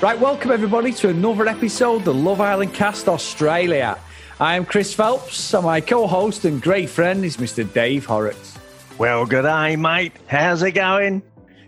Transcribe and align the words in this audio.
Right, 0.00 0.20
welcome 0.20 0.52
everybody 0.52 0.92
to 0.92 1.08
another 1.08 1.48
episode 1.48 1.96
of 1.96 2.04
the 2.04 2.14
Love 2.14 2.40
Island 2.40 2.72
Cast 2.72 3.08
Australia. 3.08 3.98
I 4.40 4.54
am 4.54 4.64
Chris 4.64 4.94
Phelps, 4.94 5.52
and 5.52 5.64
my 5.64 5.80
co-host 5.80 6.44
and 6.44 6.62
great 6.62 6.88
friend 6.88 7.24
is 7.24 7.38
Mr. 7.38 7.70
Dave 7.72 8.06
Horrocks. 8.06 8.56
Well, 8.96 9.26
good 9.26 9.42
day, 9.42 9.74
mate. 9.74 10.12
How's 10.28 10.62
it 10.62 10.72
going? 10.72 11.22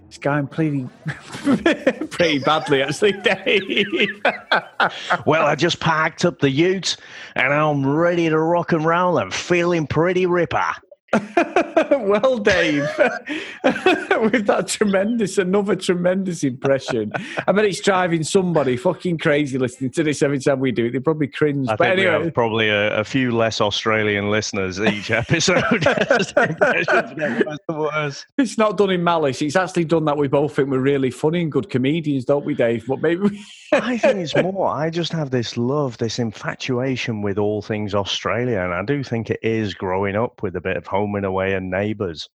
It's 0.06 0.19
going 0.19 0.47
pretty, 0.47 0.88
pretty 2.11 2.38
badly, 2.38 2.83
actually, 2.83 3.12
Dave. 3.12 4.23
well, 5.27 5.47
I 5.47 5.56
just 5.56 5.80
packed 5.80 6.25
up 6.25 6.38
the 6.38 6.48
utes, 6.48 6.97
and 7.34 7.52
I'm 7.52 7.84
ready 7.84 8.28
to 8.28 8.38
rock 8.38 8.70
and 8.70 8.84
roll. 8.84 9.19
I'm 9.19 9.33
feeling 9.33 9.89
pretty 9.89 10.27
ripper. 10.27 10.73
well, 11.91 12.38
Dave, 12.38 12.82
with 13.64 14.46
that 14.46 14.66
tremendous, 14.69 15.38
another 15.38 15.74
tremendous 15.74 16.45
impression. 16.45 17.10
I 17.48 17.52
bet 17.52 17.64
it's 17.64 17.80
driving 17.80 18.23
somebody 18.23 18.77
fucking 18.77 19.19
crazy 19.19 19.59
listening 19.59 19.91
to 19.92 20.05
this 20.05 20.23
every 20.23 20.38
time 20.38 20.60
we 20.60 20.70
do 20.70 20.86
it. 20.86 20.92
They 20.92 21.00
probably 21.00 21.27
cringe. 21.27 21.69
I 21.69 21.74
but 21.74 21.88
think 21.88 21.98
anyway, 21.98 22.19
we 22.19 22.24
have 22.24 22.34
probably 22.34 22.69
a, 22.69 23.00
a, 23.00 23.05
few 23.05 23.33
less 23.33 23.60
Australian 23.60 24.30
listeners 24.30 24.78
each 24.80 25.10
episode. 25.10 25.64
it's 28.38 28.58
not 28.58 28.77
done 28.77 28.91
in 28.91 29.02
malice. 29.02 29.42
It's 29.42 29.56
actually 29.56 29.86
done 29.86 30.05
that 30.05 30.16
we 30.16 30.28
both 30.28 30.55
think 30.55 30.69
we're 30.69 30.78
really 30.78 31.11
funny 31.11 31.42
and 31.42 31.50
good 31.50 31.70
comedians, 31.70 32.25
don't 32.25 32.44
we, 32.44 32.55
Dave? 32.55 32.86
But 32.86 33.00
maybe 33.00 33.22
we... 33.22 33.44
I 33.72 33.98
think 33.98 34.19
it's 34.19 34.36
more. 34.36 34.69
I 34.69 34.91
just 34.91 35.12
have 35.12 35.31
this 35.31 35.56
love, 35.56 35.98
this 35.98 36.20
infatuation 36.20 37.22
with 37.22 37.38
all 37.38 37.62
things 37.62 37.94
Australia, 37.94 38.61
and 38.61 38.72
I 38.72 38.84
do 38.84 39.03
think 39.03 39.31
it 39.31 39.41
is 39.42 39.75
growing 39.75 40.14
up 40.14 40.42
with 40.42 40.55
a 40.55 40.61
bit 40.61 40.77
of 40.77 40.86
home 40.86 41.00
and 41.05 41.25
away 41.25 41.55
and 41.55 41.70
neighbours. 41.70 42.29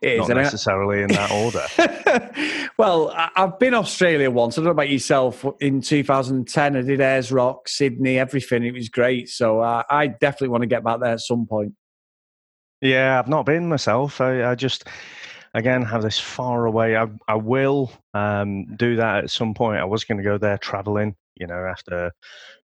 It 0.00 0.20
is, 0.20 0.28
Not 0.28 0.36
necessarily 0.36 1.02
in 1.02 1.08
that 1.08 1.30
order. 1.30 2.70
well, 2.78 3.12
I've 3.14 3.58
been 3.58 3.74
Australia 3.74 4.30
once. 4.30 4.56
I 4.56 4.60
don't 4.60 4.66
know 4.66 4.70
about 4.72 4.88
yourself. 4.88 5.44
In 5.60 5.80
2010, 5.80 6.76
I 6.76 6.82
did 6.82 7.00
Ayers 7.00 7.32
Rock, 7.32 7.68
Sydney, 7.68 8.18
everything. 8.18 8.64
It 8.64 8.74
was 8.74 8.88
great. 8.88 9.28
So 9.28 9.60
uh, 9.60 9.82
I 9.90 10.06
definitely 10.06 10.48
want 10.48 10.62
to 10.62 10.68
get 10.68 10.84
back 10.84 11.00
there 11.00 11.12
at 11.12 11.20
some 11.20 11.46
point. 11.46 11.74
Yeah, 12.80 13.18
I've 13.18 13.28
not 13.28 13.44
been 13.44 13.68
myself. 13.68 14.20
I, 14.20 14.50
I 14.50 14.54
just, 14.54 14.84
again, 15.52 15.82
have 15.82 16.02
this 16.02 16.18
far 16.18 16.64
away. 16.64 16.96
I, 16.96 17.08
I 17.26 17.34
will 17.34 17.92
um, 18.14 18.76
do 18.76 18.96
that 18.96 19.24
at 19.24 19.30
some 19.30 19.54
point. 19.54 19.80
I 19.80 19.84
was 19.84 20.04
going 20.04 20.18
to 20.18 20.24
go 20.24 20.38
there 20.38 20.58
traveling, 20.58 21.16
you 21.38 21.46
know, 21.46 21.64
after 21.64 22.12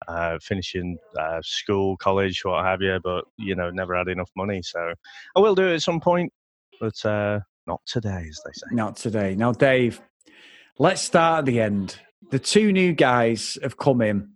uh, 0.09 0.39
finishing 0.43 0.97
uh, 1.19 1.41
school, 1.43 1.97
college, 1.97 2.41
what 2.45 2.65
have 2.65 2.81
you, 2.83 2.99
but, 3.03 3.25
you 3.37 3.55
know, 3.55 3.71
never 3.71 3.97
had 3.97 4.09
enough 4.09 4.31
money. 4.37 4.63
So 4.63 4.95
I 5.37 5.41
will 5.41 5.55
do 5.55 5.67
it 5.69 5.75
at 5.75 5.83
some 5.83 6.01
point, 6.01 6.33
but 6.81 7.05
uh, 7.05 7.41
not 7.67 7.81
today, 7.87 8.27
as 8.29 8.41
they 8.45 8.53
say. 8.53 8.67
Not 8.73 8.97
today. 8.97 9.35
Now, 9.35 9.53
Dave, 9.53 10.01
let's 10.79 11.03
start 11.03 11.41
at 11.41 11.45
the 11.47 11.61
end. 11.61 11.97
The 12.31 12.39
two 12.39 12.73
new 12.73 12.93
guys 12.93 13.59
have 13.63 13.77
come 13.77 14.01
in. 14.03 14.33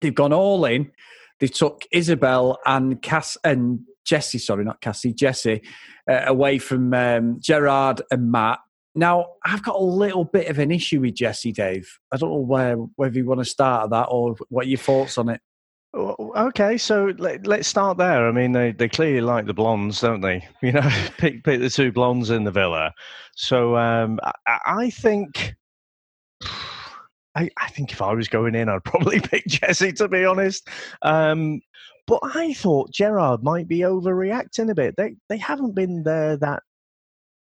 They've 0.00 0.14
gone 0.14 0.32
all 0.32 0.64
in. 0.64 0.92
They 1.40 1.48
took 1.48 1.82
Isabel 1.90 2.58
and 2.64 3.00
Cass 3.02 3.36
and 3.44 3.80
Jessie, 4.04 4.38
sorry, 4.38 4.64
not 4.64 4.80
Cassie, 4.80 5.12
Jessie, 5.12 5.62
uh, 6.10 6.22
away 6.26 6.58
from 6.58 6.94
um, 6.94 7.38
Gerard 7.40 8.02
and 8.10 8.30
Matt. 8.30 8.60
Now, 8.96 9.26
I've 9.44 9.62
got 9.62 9.76
a 9.76 9.84
little 9.84 10.24
bit 10.24 10.48
of 10.48 10.58
an 10.58 10.72
issue 10.72 11.02
with 11.02 11.14
Jessie, 11.14 11.52
Dave. 11.52 11.98
I 12.12 12.16
don't 12.16 12.30
know 12.30 12.38
where, 12.38 12.76
whether 12.96 13.14
you 13.14 13.26
want 13.26 13.40
to 13.40 13.44
start 13.44 13.84
at 13.84 13.90
that 13.90 14.04
or 14.04 14.36
what 14.48 14.66
your 14.66 14.78
thoughts 14.78 15.18
on 15.18 15.28
it. 15.28 15.40
Okay, 15.94 16.78
so 16.78 17.12
let, 17.18 17.46
us 17.46 17.68
start 17.68 17.98
there. 17.98 18.26
I 18.26 18.32
mean, 18.32 18.52
they, 18.52 18.72
they 18.72 18.88
clearly 18.88 19.20
like 19.20 19.46
the 19.46 19.54
blondes, 19.54 20.00
don't 20.00 20.22
they? 20.22 20.46
You 20.62 20.72
know, 20.72 20.90
pick 21.18 21.44
pick 21.44 21.60
the 21.60 21.70
two 21.70 21.92
blondes 21.92 22.30
in 22.30 22.44
the 22.44 22.50
villa. 22.50 22.92
So 23.34 23.76
um, 23.76 24.18
I, 24.46 24.58
I 24.66 24.90
think 24.90 25.54
I, 27.34 27.50
I, 27.58 27.68
think 27.68 27.92
if 27.92 28.00
I 28.00 28.14
was 28.14 28.28
going 28.28 28.54
in, 28.54 28.68
I'd 28.68 28.84
probably 28.84 29.20
pick 29.32 29.46
Jessie, 29.46 29.92
to 29.94 30.08
be 30.08 30.24
honest. 30.24 30.68
Um, 31.02 31.60
but 32.06 32.20
I 32.22 32.54
thought 32.54 32.92
Gerard 32.92 33.42
might 33.42 33.68
be 33.68 33.80
overreacting 33.80 34.70
a 34.70 34.74
bit. 34.74 34.96
They 34.96 35.16
they 35.28 35.38
haven't 35.38 35.74
been 35.74 36.02
there 36.02 36.36
that 36.38 36.62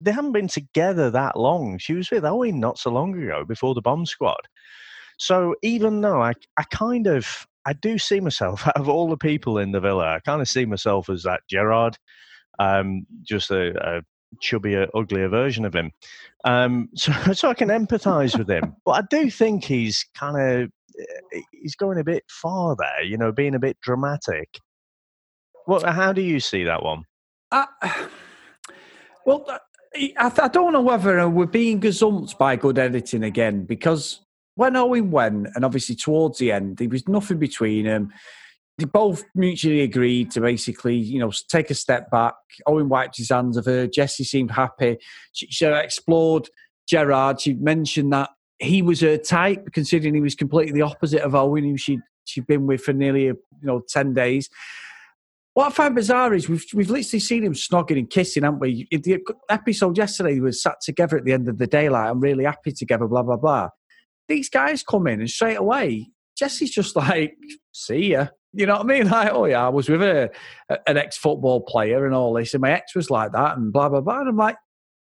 they 0.00 0.12
haven't 0.12 0.32
been 0.32 0.48
together 0.48 1.10
that 1.10 1.36
long. 1.36 1.78
She 1.78 1.94
was 1.94 2.10
with 2.10 2.24
Owen 2.24 2.60
not 2.60 2.78
so 2.78 2.90
long 2.90 3.20
ago 3.20 3.44
before 3.44 3.74
the 3.74 3.82
bomb 3.82 4.06
squad. 4.06 4.40
So 5.18 5.54
even 5.62 6.00
though 6.00 6.22
I 6.22 6.32
I 6.56 6.62
kind 6.64 7.06
of 7.06 7.46
I 7.66 7.74
do 7.74 7.98
see 7.98 8.20
myself 8.20 8.66
out 8.66 8.76
of 8.76 8.88
all 8.88 9.08
the 9.08 9.16
people 9.16 9.58
in 9.58 9.72
the 9.72 9.80
villa, 9.80 10.14
I 10.14 10.20
kind 10.20 10.40
of 10.40 10.48
see 10.48 10.64
myself 10.64 11.08
as 11.10 11.22
that 11.24 11.42
Gerard, 11.48 11.98
um, 12.58 13.06
just 13.22 13.50
a, 13.50 13.98
a 13.98 14.02
chubbier, 14.42 14.88
uglier 14.94 15.28
version 15.28 15.64
of 15.64 15.74
him. 15.74 15.92
Um, 16.44 16.88
so, 16.94 17.12
so 17.32 17.48
I 17.48 17.54
can 17.54 17.68
empathise 17.68 18.36
with 18.36 18.48
him. 18.48 18.76
But 18.84 18.92
I 18.92 19.02
do 19.10 19.30
think 19.30 19.64
he's 19.64 20.04
kind 20.14 20.36
of 20.36 20.70
eh, 20.98 21.40
he's 21.52 21.76
going 21.76 21.98
a 21.98 22.04
bit 22.04 22.24
far 22.28 22.76
there, 22.76 23.02
you 23.04 23.18
know, 23.18 23.32
being 23.32 23.54
a 23.54 23.60
bit 23.60 23.78
dramatic. 23.80 24.58
Well, 25.66 25.84
how 25.84 26.12
do 26.12 26.22
you 26.22 26.40
see 26.40 26.64
that 26.64 26.82
one? 26.82 27.04
Uh, 27.52 27.66
well, 29.26 29.44
uh, 29.48 29.58
I, 29.94 30.12
I, 30.18 30.48
don't 30.48 30.72
know 30.72 30.80
whether 30.80 31.28
we're 31.28 31.46
being 31.46 31.80
gazumped 31.80 32.38
by 32.38 32.56
good 32.56 32.78
editing 32.78 33.24
again 33.24 33.64
because 33.64 34.20
when 34.54 34.76
Owen 34.76 35.10
went, 35.10 35.48
and 35.54 35.64
obviously 35.64 35.96
towards 35.96 36.38
the 36.38 36.52
end, 36.52 36.76
there 36.76 36.88
was 36.88 37.08
nothing 37.08 37.38
between 37.38 37.86
them. 37.86 38.12
They 38.78 38.84
both 38.84 39.24
mutually 39.34 39.80
agreed 39.80 40.30
to 40.32 40.40
basically, 40.40 40.96
you 40.96 41.18
know, 41.18 41.32
take 41.48 41.70
a 41.70 41.74
step 41.74 42.10
back. 42.10 42.34
Owen 42.66 42.88
wiped 42.88 43.16
his 43.16 43.30
hands 43.30 43.56
of 43.56 43.66
her. 43.66 43.86
Jessie 43.86 44.24
seemed 44.24 44.50
happy. 44.50 44.98
She, 45.32 45.46
she 45.46 45.66
explored 45.66 46.48
Gerard. 46.88 47.40
She 47.40 47.54
mentioned 47.54 48.12
that 48.12 48.30
he 48.58 48.82
was 48.82 49.00
her 49.00 49.16
type, 49.16 49.68
considering 49.72 50.14
he 50.14 50.20
was 50.20 50.34
completely 50.34 50.72
the 50.72 50.82
opposite 50.82 51.22
of 51.22 51.34
Owen, 51.34 51.64
who 51.64 51.76
she'd, 51.76 52.00
she'd 52.24 52.46
been 52.46 52.66
with 52.66 52.82
for 52.82 52.92
nearly, 52.92 53.24
you 53.24 53.36
know, 53.62 53.82
10 53.88 54.14
days. 54.14 54.48
What 55.54 55.66
I 55.66 55.70
find 55.70 55.94
bizarre 55.94 56.32
is 56.32 56.48
we've 56.48 56.64
we've 56.74 56.90
literally 56.90 57.20
seen 57.20 57.44
him 57.44 57.54
snogging 57.54 57.98
and 57.98 58.08
kissing, 58.08 58.44
haven't 58.44 58.60
we? 58.60 58.86
In 58.90 59.02
the 59.02 59.18
episode 59.48 59.98
yesterday, 59.98 60.34
we 60.34 60.40
were 60.40 60.52
sat 60.52 60.76
together 60.80 61.16
at 61.16 61.24
the 61.24 61.32
end 61.32 61.48
of 61.48 61.58
the 61.58 61.66
day, 61.66 61.88
like 61.88 62.08
I'm 62.08 62.20
really 62.20 62.44
happy 62.44 62.72
together, 62.72 63.06
blah 63.06 63.22
blah 63.22 63.36
blah 63.36 63.70
these 64.30 64.48
guys 64.48 64.82
come 64.82 65.06
in 65.08 65.20
and 65.20 65.28
straight 65.28 65.58
away, 65.58 66.08
Jessie's 66.38 66.70
just 66.70 66.96
like, 66.96 67.36
see 67.72 68.12
ya. 68.12 68.28
You 68.52 68.66
know 68.66 68.74
what 68.76 68.82
I 68.82 68.84
mean? 68.84 69.08
Like, 69.10 69.32
oh 69.32 69.44
yeah, 69.44 69.66
I 69.66 69.68
was 69.68 69.88
with 69.88 70.02
a, 70.02 70.30
an 70.86 70.96
ex 70.96 71.18
football 71.18 71.60
player 71.60 72.06
and 72.06 72.14
all 72.14 72.32
this, 72.32 72.54
and 72.54 72.62
my 72.62 72.72
ex 72.72 72.94
was 72.94 73.10
like 73.10 73.32
that, 73.32 73.58
and 73.58 73.72
blah 73.72 73.90
blah 73.90 74.00
blah. 74.00 74.20
And 74.20 74.30
I'm 74.30 74.36
like, 74.36 74.56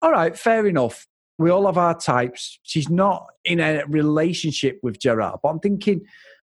all 0.00 0.12
right, 0.12 0.37
fair 0.37 0.66
enough. 0.66 1.06
We 1.38 1.50
all 1.50 1.66
have 1.66 1.78
our 1.78 1.97
types. 1.97 2.59
She's 2.62 2.88
not 2.88 3.26
in 3.44 3.60
a 3.60 3.84
relationship 3.87 4.78
with 4.82 4.99
Gerard, 4.99 5.41
but 5.43 5.50
I'm 5.50 5.60
thinking, 5.60 6.00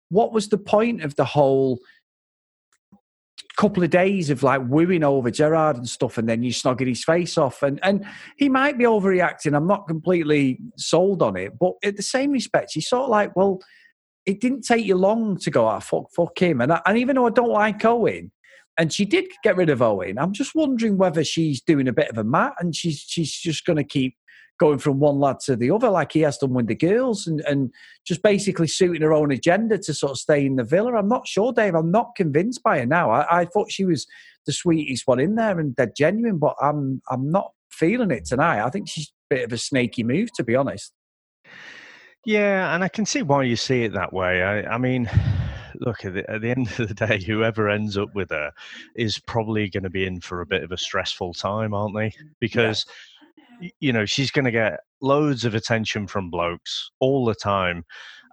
what 0.09 0.31
was 0.31 0.49
the 0.49 0.57
point 0.57 1.03
of 1.03 1.15
the 1.15 1.25
whole 1.25 1.79
couple 3.59 3.83
of 3.83 3.89
days 3.89 4.29
of 4.29 4.41
like 4.41 4.61
wooing 4.67 5.03
over 5.03 5.29
Gerard 5.29 5.75
and 5.75 5.89
stuff, 5.89 6.17
and 6.17 6.29
then 6.29 6.43
you 6.43 6.53
snogging 6.53 6.87
his 6.87 7.03
face 7.03 7.37
off. 7.37 7.61
And 7.61 7.77
and 7.83 8.05
he 8.37 8.47
might 8.47 8.77
be 8.77 8.85
overreacting. 8.85 9.53
I'm 9.55 9.67
not 9.67 9.85
completely 9.85 10.59
sold 10.77 11.21
on 11.21 11.35
it, 11.35 11.59
but 11.59 11.73
at 11.83 11.97
the 11.97 12.01
same 12.01 12.31
respect, 12.31 12.71
he's 12.73 12.87
sort 12.87 13.03
of 13.03 13.09
like, 13.09 13.35
well, 13.35 13.59
it 14.25 14.39
didn't 14.39 14.61
take 14.61 14.85
you 14.85 14.95
long 14.95 15.37
to 15.39 15.51
go, 15.51 15.67
ah, 15.67 15.79
fuck, 15.79 16.05
fuck 16.15 16.39
him. 16.39 16.61
And, 16.61 16.71
I, 16.71 16.81
and 16.85 16.97
even 16.97 17.17
though 17.17 17.27
I 17.27 17.31
don't 17.31 17.49
like 17.49 17.83
Owen, 17.83 18.31
and 18.77 18.93
she 18.93 19.03
did 19.03 19.25
get 19.43 19.57
rid 19.57 19.69
of 19.69 19.81
Owen, 19.81 20.17
I'm 20.17 20.31
just 20.31 20.55
wondering 20.55 20.97
whether 20.97 21.25
she's 21.25 21.61
doing 21.61 21.89
a 21.89 21.93
bit 21.93 22.09
of 22.09 22.17
a 22.17 22.23
Matt 22.23 22.53
and 22.59 22.73
she's 22.73 22.99
she's 22.99 23.33
just 23.33 23.65
going 23.65 23.77
to 23.77 23.83
keep 23.83 24.15
going 24.59 24.77
from 24.77 24.99
one 24.99 25.19
lad 25.19 25.39
to 25.39 25.55
the 25.55 25.71
other 25.71 25.89
like 25.89 26.11
he 26.11 26.19
has 26.19 26.37
done 26.37 26.53
with 26.53 26.67
the 26.67 26.75
girls 26.75 27.25
and, 27.25 27.39
and 27.41 27.71
just 28.05 28.21
basically 28.21 28.67
suiting 28.67 29.01
her 29.01 29.13
own 29.13 29.31
agenda 29.31 29.77
to 29.77 29.93
sort 29.93 30.11
of 30.11 30.17
stay 30.17 30.45
in 30.45 30.57
the 30.57 30.63
villa. 30.63 30.93
I'm 30.95 31.07
not 31.07 31.27
sure, 31.27 31.51
Dave. 31.53 31.75
I'm 31.75 31.91
not 31.91 32.15
convinced 32.15 32.61
by 32.61 32.79
her 32.79 32.85
now. 32.85 33.09
I, 33.09 33.41
I 33.41 33.45
thought 33.45 33.71
she 33.71 33.85
was 33.85 34.05
the 34.45 34.51
sweetest 34.51 35.07
one 35.07 35.19
in 35.19 35.35
there 35.35 35.59
and 35.59 35.75
dead 35.75 35.93
genuine, 35.95 36.37
but 36.37 36.55
I'm 36.61 37.01
I'm 37.09 37.31
not 37.31 37.51
feeling 37.71 38.11
it 38.11 38.25
tonight. 38.25 38.63
I 38.63 38.69
think 38.69 38.89
she's 38.89 39.07
a 39.31 39.35
bit 39.35 39.45
of 39.45 39.53
a 39.53 39.57
snaky 39.57 40.03
move, 40.03 40.31
to 40.33 40.43
be 40.43 40.55
honest. 40.55 40.91
Yeah, 42.25 42.75
and 42.75 42.83
I 42.83 42.89
can 42.89 43.05
see 43.05 43.21
why 43.21 43.43
you 43.43 43.55
see 43.55 43.83
it 43.83 43.93
that 43.93 44.11
way. 44.11 44.43
I, 44.43 44.75
I 44.75 44.77
mean, 44.77 45.09
look 45.75 46.03
at 46.03 46.13
the, 46.13 46.29
at 46.29 46.41
the, 46.41 46.51
end 46.51 46.67
of 46.77 46.89
the 46.89 46.93
day, 46.93 47.23
whoever 47.23 47.69
ends 47.69 47.97
up 47.97 48.13
with 48.13 48.31
her 48.31 48.51
is 48.95 49.19
probably 49.19 49.69
going 49.69 49.83
to 49.83 49.89
be 49.89 50.05
in 50.05 50.19
for 50.19 50.41
a 50.41 50.45
bit 50.45 50.63
of 50.63 50.73
a 50.73 50.77
stressful 50.77 51.33
time, 51.33 51.73
aren't 51.73 51.95
they? 51.95 52.13
Because 52.41 52.85
yeah 52.85 52.93
you 53.79 53.93
know, 53.93 54.05
she's 54.05 54.31
going 54.31 54.45
to 54.45 54.51
get 54.51 54.79
loads 55.01 55.45
of 55.45 55.55
attention 55.55 56.07
from 56.07 56.29
blokes 56.29 56.91
all 56.99 57.25
the 57.25 57.35
time. 57.35 57.85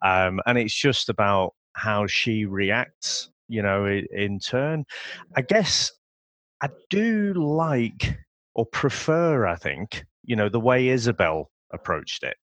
Um, 0.05 0.41
and 0.47 0.59
it's 0.59 0.75
just 0.75 1.09
about 1.09 1.55
how 1.75 2.07
she 2.07 2.45
reacts, 2.45 3.31
you 3.49 3.63
know, 3.63 3.87
in, 3.87 4.07
in 4.13 4.39
turn. 4.39 4.85
I 5.37 5.43
guess 5.43 5.93
I 6.63 6.69
do 6.91 7.35
like 7.35 8.19
or 8.55 8.67
prefer, 8.67 9.47
I 9.47 9.57
think, 9.57 10.05
you 10.25 10.37
know, 10.37 10.49
the 10.49 10.61
way 10.61 10.89
Isabel 10.89 11.51
approached 11.73 12.23
it. 12.23 12.37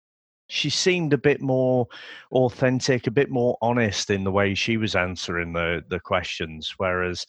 She 0.52 0.70
seemed 0.70 1.14
a 1.14 1.18
bit 1.18 1.42
more 1.42 1.88
authentic, 2.34 3.08
a 3.08 3.12
bit 3.12 3.30
more 3.30 3.58
honest 3.62 4.10
in 4.10 4.26
the 4.26 4.32
way 4.32 4.54
she 4.54 4.76
was 4.76 4.96
answering 4.96 5.54
the 5.54 5.84
the 5.88 6.00
questions, 6.00 6.74
whereas 6.78 7.26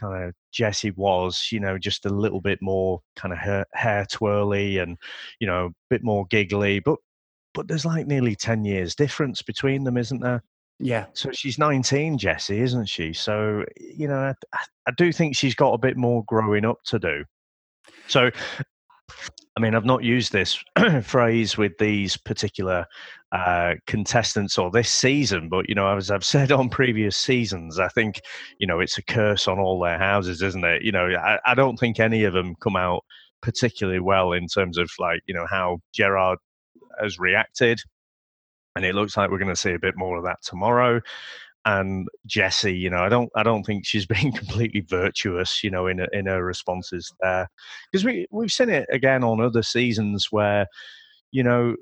kind 0.00 0.24
of 0.24 0.34
Jessie 0.52 0.92
was, 0.92 1.48
you 1.52 1.60
know, 1.60 1.76
just 1.76 2.06
a 2.06 2.10
little 2.10 2.40
bit 2.40 2.62
more 2.62 3.02
kind 3.14 3.34
of 3.34 3.38
hair, 3.38 3.66
hair 3.74 4.06
twirly 4.10 4.78
and, 4.78 4.96
you 5.38 5.46
know, 5.46 5.66
a 5.66 5.70
bit 5.90 6.02
more 6.02 6.24
giggly. 6.30 6.80
But 6.80 6.98
but 7.52 7.68
there's 7.68 7.84
like 7.84 8.06
nearly 8.06 8.34
ten 8.34 8.64
years 8.64 8.94
difference 8.94 9.42
between 9.42 9.84
them, 9.84 9.98
isn't 9.98 10.20
there? 10.20 10.42
Yeah. 10.78 11.06
So 11.12 11.30
she's 11.32 11.58
19, 11.58 12.16
Jessie, 12.18 12.60
isn't 12.60 12.86
she? 12.86 13.12
So, 13.12 13.64
you 13.78 14.08
know, 14.08 14.34
I, 14.52 14.58
I, 14.88 14.90
do 14.96 15.12
think 15.12 15.36
she's 15.36 15.54
got 15.54 15.74
a 15.74 15.78
bit 15.78 15.96
more 15.96 16.24
growing 16.24 16.64
up 16.64 16.82
to 16.86 16.98
do. 16.98 17.24
So, 18.08 18.30
I 19.56 19.60
mean, 19.60 19.74
I've 19.74 19.84
not 19.84 20.02
used 20.02 20.32
this 20.32 20.58
phrase 21.02 21.58
with 21.58 21.72
these 21.78 22.16
particular 22.16 22.86
uh, 23.32 23.74
contestants 23.86 24.56
or 24.56 24.70
this 24.70 24.90
season, 24.90 25.48
but, 25.48 25.68
you 25.68 25.74
know, 25.74 25.94
as 25.96 26.10
I've 26.10 26.24
said 26.34 26.52
on 26.52 26.68
previous 26.68 27.16
seasons, 27.16 27.78
I 27.78 27.88
think, 27.88 28.20
you 28.58 28.66
know, 28.66 28.80
it's 28.80 28.98
a 28.98 29.02
curse 29.02 29.48
on 29.48 29.58
all 29.58 29.78
their 29.80 29.98
houses, 29.98 30.42
isn't 30.42 30.64
it? 30.64 30.82
You 30.82 30.92
know, 30.92 31.06
I, 31.06 31.38
I 31.44 31.54
don't 31.54 31.76
think 31.76 32.00
any 32.00 32.24
of 32.24 32.32
them 32.32 32.54
come 32.56 32.76
out 32.76 33.04
particularly 33.42 34.00
well 34.00 34.32
in 34.32 34.46
terms 34.46 34.78
of, 34.78 34.90
like, 34.98 35.20
you 35.26 35.34
know, 35.34 35.46
how 35.50 35.78
Gerard 35.92 36.38
has 37.00 37.18
reacted 37.18 37.80
and 38.76 38.84
it 38.84 38.94
looks 38.94 39.16
like 39.16 39.30
we're 39.30 39.38
going 39.38 39.48
to 39.48 39.56
see 39.56 39.72
a 39.72 39.78
bit 39.78 39.96
more 39.96 40.16
of 40.16 40.24
that 40.24 40.42
tomorrow. 40.42 41.00
And 41.64 42.08
Jessie, 42.26 42.76
you 42.76 42.90
know, 42.90 42.98
I 42.98 43.08
don't, 43.08 43.30
I 43.36 43.42
don't 43.42 43.64
think 43.64 43.86
she's 43.86 44.06
been 44.14 44.32
completely 44.32 44.80
virtuous, 44.80 45.62
you 45.62 45.70
know, 45.70 45.86
in 45.86 46.06
in 46.12 46.26
her 46.26 46.44
responses 46.44 47.12
there, 47.20 47.48
because 47.90 48.04
we 48.04 48.26
we've 48.30 48.52
seen 48.52 48.68
it 48.68 48.88
again 48.90 49.22
on 49.24 49.40
other 49.40 49.62
seasons 49.62 50.28
where, 50.30 50.66
you 51.30 51.42
know, 51.42 51.76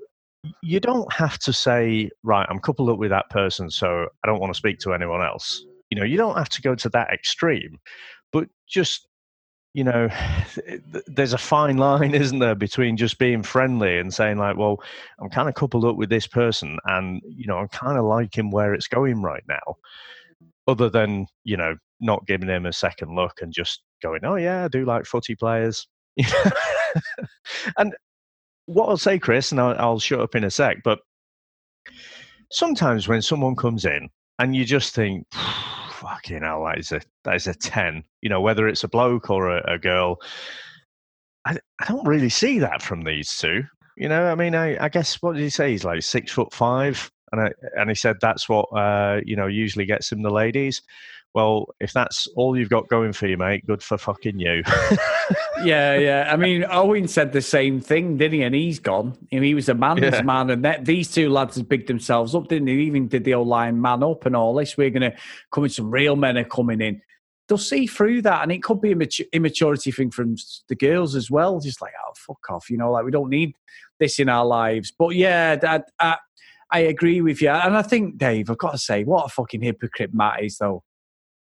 you 0.63 0.81
don't 0.81 1.13
have 1.13 1.39
to 1.41 1.53
say, 1.53 2.11
right, 2.23 2.47
I'm 2.49 2.61
coupled 2.61 2.91
up 2.91 2.99
with 2.99 3.11
that 3.11 3.31
person, 3.31 3.71
so 3.71 4.07
I 4.25 4.27
don't 4.27 4.41
want 4.41 4.53
to 4.53 4.59
speak 4.59 4.79
to 4.81 4.95
anyone 4.95 5.23
else. 5.23 5.65
You 5.91 5.99
know, 5.99 6.05
you 6.05 6.17
don't 6.17 6.37
have 6.37 6.49
to 6.51 6.63
go 6.63 6.75
to 6.75 6.89
that 6.91 7.11
extreme, 7.11 7.79
but 8.33 8.49
just 8.69 9.09
you 9.75 9.85
know, 9.85 10.09
there's 11.07 11.33
a 11.33 11.39
fine 11.39 11.77
line, 11.77 12.15
isn't 12.15 12.39
there, 12.39 12.55
between 12.55 12.97
just 12.97 13.19
being 13.19 13.43
friendly 13.43 13.99
and 13.99 14.13
saying 14.13 14.39
like, 14.39 14.57
well, 14.57 14.83
I'm 15.21 15.31
kind 15.31 15.49
of 15.49 15.55
coupled 15.55 15.85
up 15.85 15.97
with 15.97 16.11
this 16.11 16.27
person, 16.27 16.79
and 16.85 17.21
you 17.25 17.47
know, 17.47 17.59
I'm 17.59 17.69
kind 17.69 17.99
of 17.99 18.05
liking 18.05 18.51
where 18.51 18.75
it's 18.75 18.89
going 18.89 19.23
right 19.23 19.45
now. 19.49 19.77
Other 20.67 20.89
than 20.89 21.27
you 21.45 21.57
know, 21.57 21.77
not 22.01 22.27
giving 22.27 22.49
him 22.49 22.67
a 22.67 22.73
second 22.73 23.15
look 23.15 23.43
and 23.43 23.53
just 23.53 23.83
going, 24.03 24.25
oh 24.25 24.37
yeah, 24.37 24.65
I 24.65 24.69
do 24.69 24.85
like 24.85 25.07
footy 25.07 25.35
players. 25.35 25.87
and 27.77 27.95
what 28.67 28.89
I'll 28.89 28.97
say, 28.97 29.19
Chris, 29.19 29.53
and 29.53 29.61
I'll, 29.61 29.77
I'll 29.79 29.99
shut 29.99 30.21
up 30.21 30.35
in 30.35 30.45
a 30.45 30.51
sec, 30.51 30.79
but 30.85 31.01
sometimes 32.51 33.09
when 33.09 33.23
someone 33.23 33.57
comes 33.57 33.85
in 33.85 34.09
and 34.39 34.55
you 34.55 34.65
just 34.65 34.95
think 34.95 35.27
fucking 36.01 36.43
hell, 36.43 36.65
that 36.65 36.79
is 36.79 36.93
a 36.93 37.01
that 37.25 37.37
is 37.37 37.47
a 37.47 37.55
ten. 37.55 38.03
You 38.23 38.31
know, 38.31 38.41
whether 38.41 38.67
it's 38.69 38.85
a 38.85 38.89
bloke 38.89 39.31
or 39.31 39.57
a, 39.57 39.75
a 39.75 39.79
girl, 39.79 40.17
I, 41.45 41.59
I 41.81 41.87
don't 41.87 42.07
really 42.07 42.29
see 42.29 42.59
that 42.59 42.83
from 42.83 43.05
these 43.05 43.37
two. 43.37 43.65
You 43.97 44.09
know, 44.09 44.31
I 44.31 44.35
mean, 44.35 44.55
I, 44.55 44.83
I 44.83 44.89
guess 44.89 45.21
what 45.23 45.35
did 45.35 45.43
he 45.43 45.51
say? 45.51 45.71
He's 45.71 45.85
like 45.85 46.03
six 46.03 46.33
foot 46.33 46.53
five, 46.53 47.11
and 47.33 47.41
I, 47.41 47.53
and 47.77 47.91
he 47.91 47.95
said 47.95 48.17
that's 48.21 48.49
what 48.49 48.67
uh, 48.73 49.21
you 49.25 49.37
know 49.37 49.47
usually 49.47 49.87
gets 49.87 50.11
him 50.11 50.23
the 50.23 50.31
ladies. 50.31 50.83
Well, 51.33 51.67
if 51.79 51.93
that's 51.93 52.27
all 52.35 52.59
you've 52.59 52.71
got 52.71 52.89
going 52.89 53.13
for 53.13 53.29
you, 53.29 53.37
mate, 53.37 53.65
good 53.65 53.85
for 53.85 53.97
fucking 53.97 54.41
you. 54.41 54.65
yeah, 55.63 55.95
yeah. 55.97 56.29
I 56.33 56.37
mean, 56.37 56.65
Owen 56.69 57.07
said 57.07 57.33
the 57.33 57.41
same 57.41 57.81
thing, 57.81 58.17
didn't 58.17 58.39
he? 58.39 58.43
And 58.43 58.55
he's 58.55 58.81
gone. 58.81 59.17
I 59.33 59.37
mean, 59.37 59.45
he 59.45 59.55
was 59.55 59.69
a 59.69 59.75
man's 59.75 60.01
yeah. 60.03 60.23
man, 60.23 60.51
and 60.51 60.65
that, 60.65 60.87
these 60.87 61.09
two 61.09 61.31
lads 61.31 61.57
have 61.57 61.69
bigged 61.69 61.87
themselves 61.87 62.35
up, 62.35 62.49
didn't 62.49 62.67
they? 62.67 62.73
Even 62.73 63.07
did 63.07 63.23
the 63.23 63.35
old 63.35 63.47
line 63.47 63.81
man 63.81 64.03
up 64.03 64.27
and 64.27 64.35
all 64.35 64.55
this. 64.55 64.77
We're 64.77 64.91
going 64.91 65.09
to 65.09 65.17
come 65.53 65.65
in, 65.65 65.71
some 65.71 65.91
real 65.91 66.17
men 66.17 66.37
are 66.37 66.45
coming 66.45 66.81
in. 66.81 67.01
They'll 67.47 67.59
see 67.59 67.87
through 67.87 68.23
that, 68.23 68.43
and 68.43 68.51
it 68.51 68.65
could 68.65 68.81
be 68.81 68.93
a 68.93 68.97
mature, 68.97 69.27
immaturity 69.33 69.93
thing 69.93 70.11
from 70.11 70.35
the 70.69 70.75
girls 70.75 71.15
as 71.15 71.31
well. 71.31 71.61
Just 71.61 71.81
like, 71.81 71.93
oh, 72.09 72.13
fuck 72.17 72.51
off, 72.51 72.71
you 72.71 72.77
know, 72.77 72.91
like 72.91 73.05
we 73.05 73.13
don't 73.13 73.31
need 73.31 73.55
this 74.01 74.19
in 74.19 74.29
our 74.29 74.45
lives. 74.45 74.93
But 74.97 75.11
yeah, 75.11 75.59
I, 75.63 75.81
I, 76.05 76.17
I 76.73 76.79
agree 76.81 77.21
with 77.21 77.41
you. 77.41 77.51
And 77.51 77.77
I 77.77 77.83
think, 77.83 78.19
Dave, 78.19 78.51
I've 78.51 78.59
got 78.59 78.73
to 78.73 78.79
say, 78.79 79.05
what 79.05 79.27
a 79.27 79.29
fucking 79.29 79.63
hypocrite 79.63 80.13
Matt 80.13 80.43
is, 80.43 80.59
though 80.59 80.83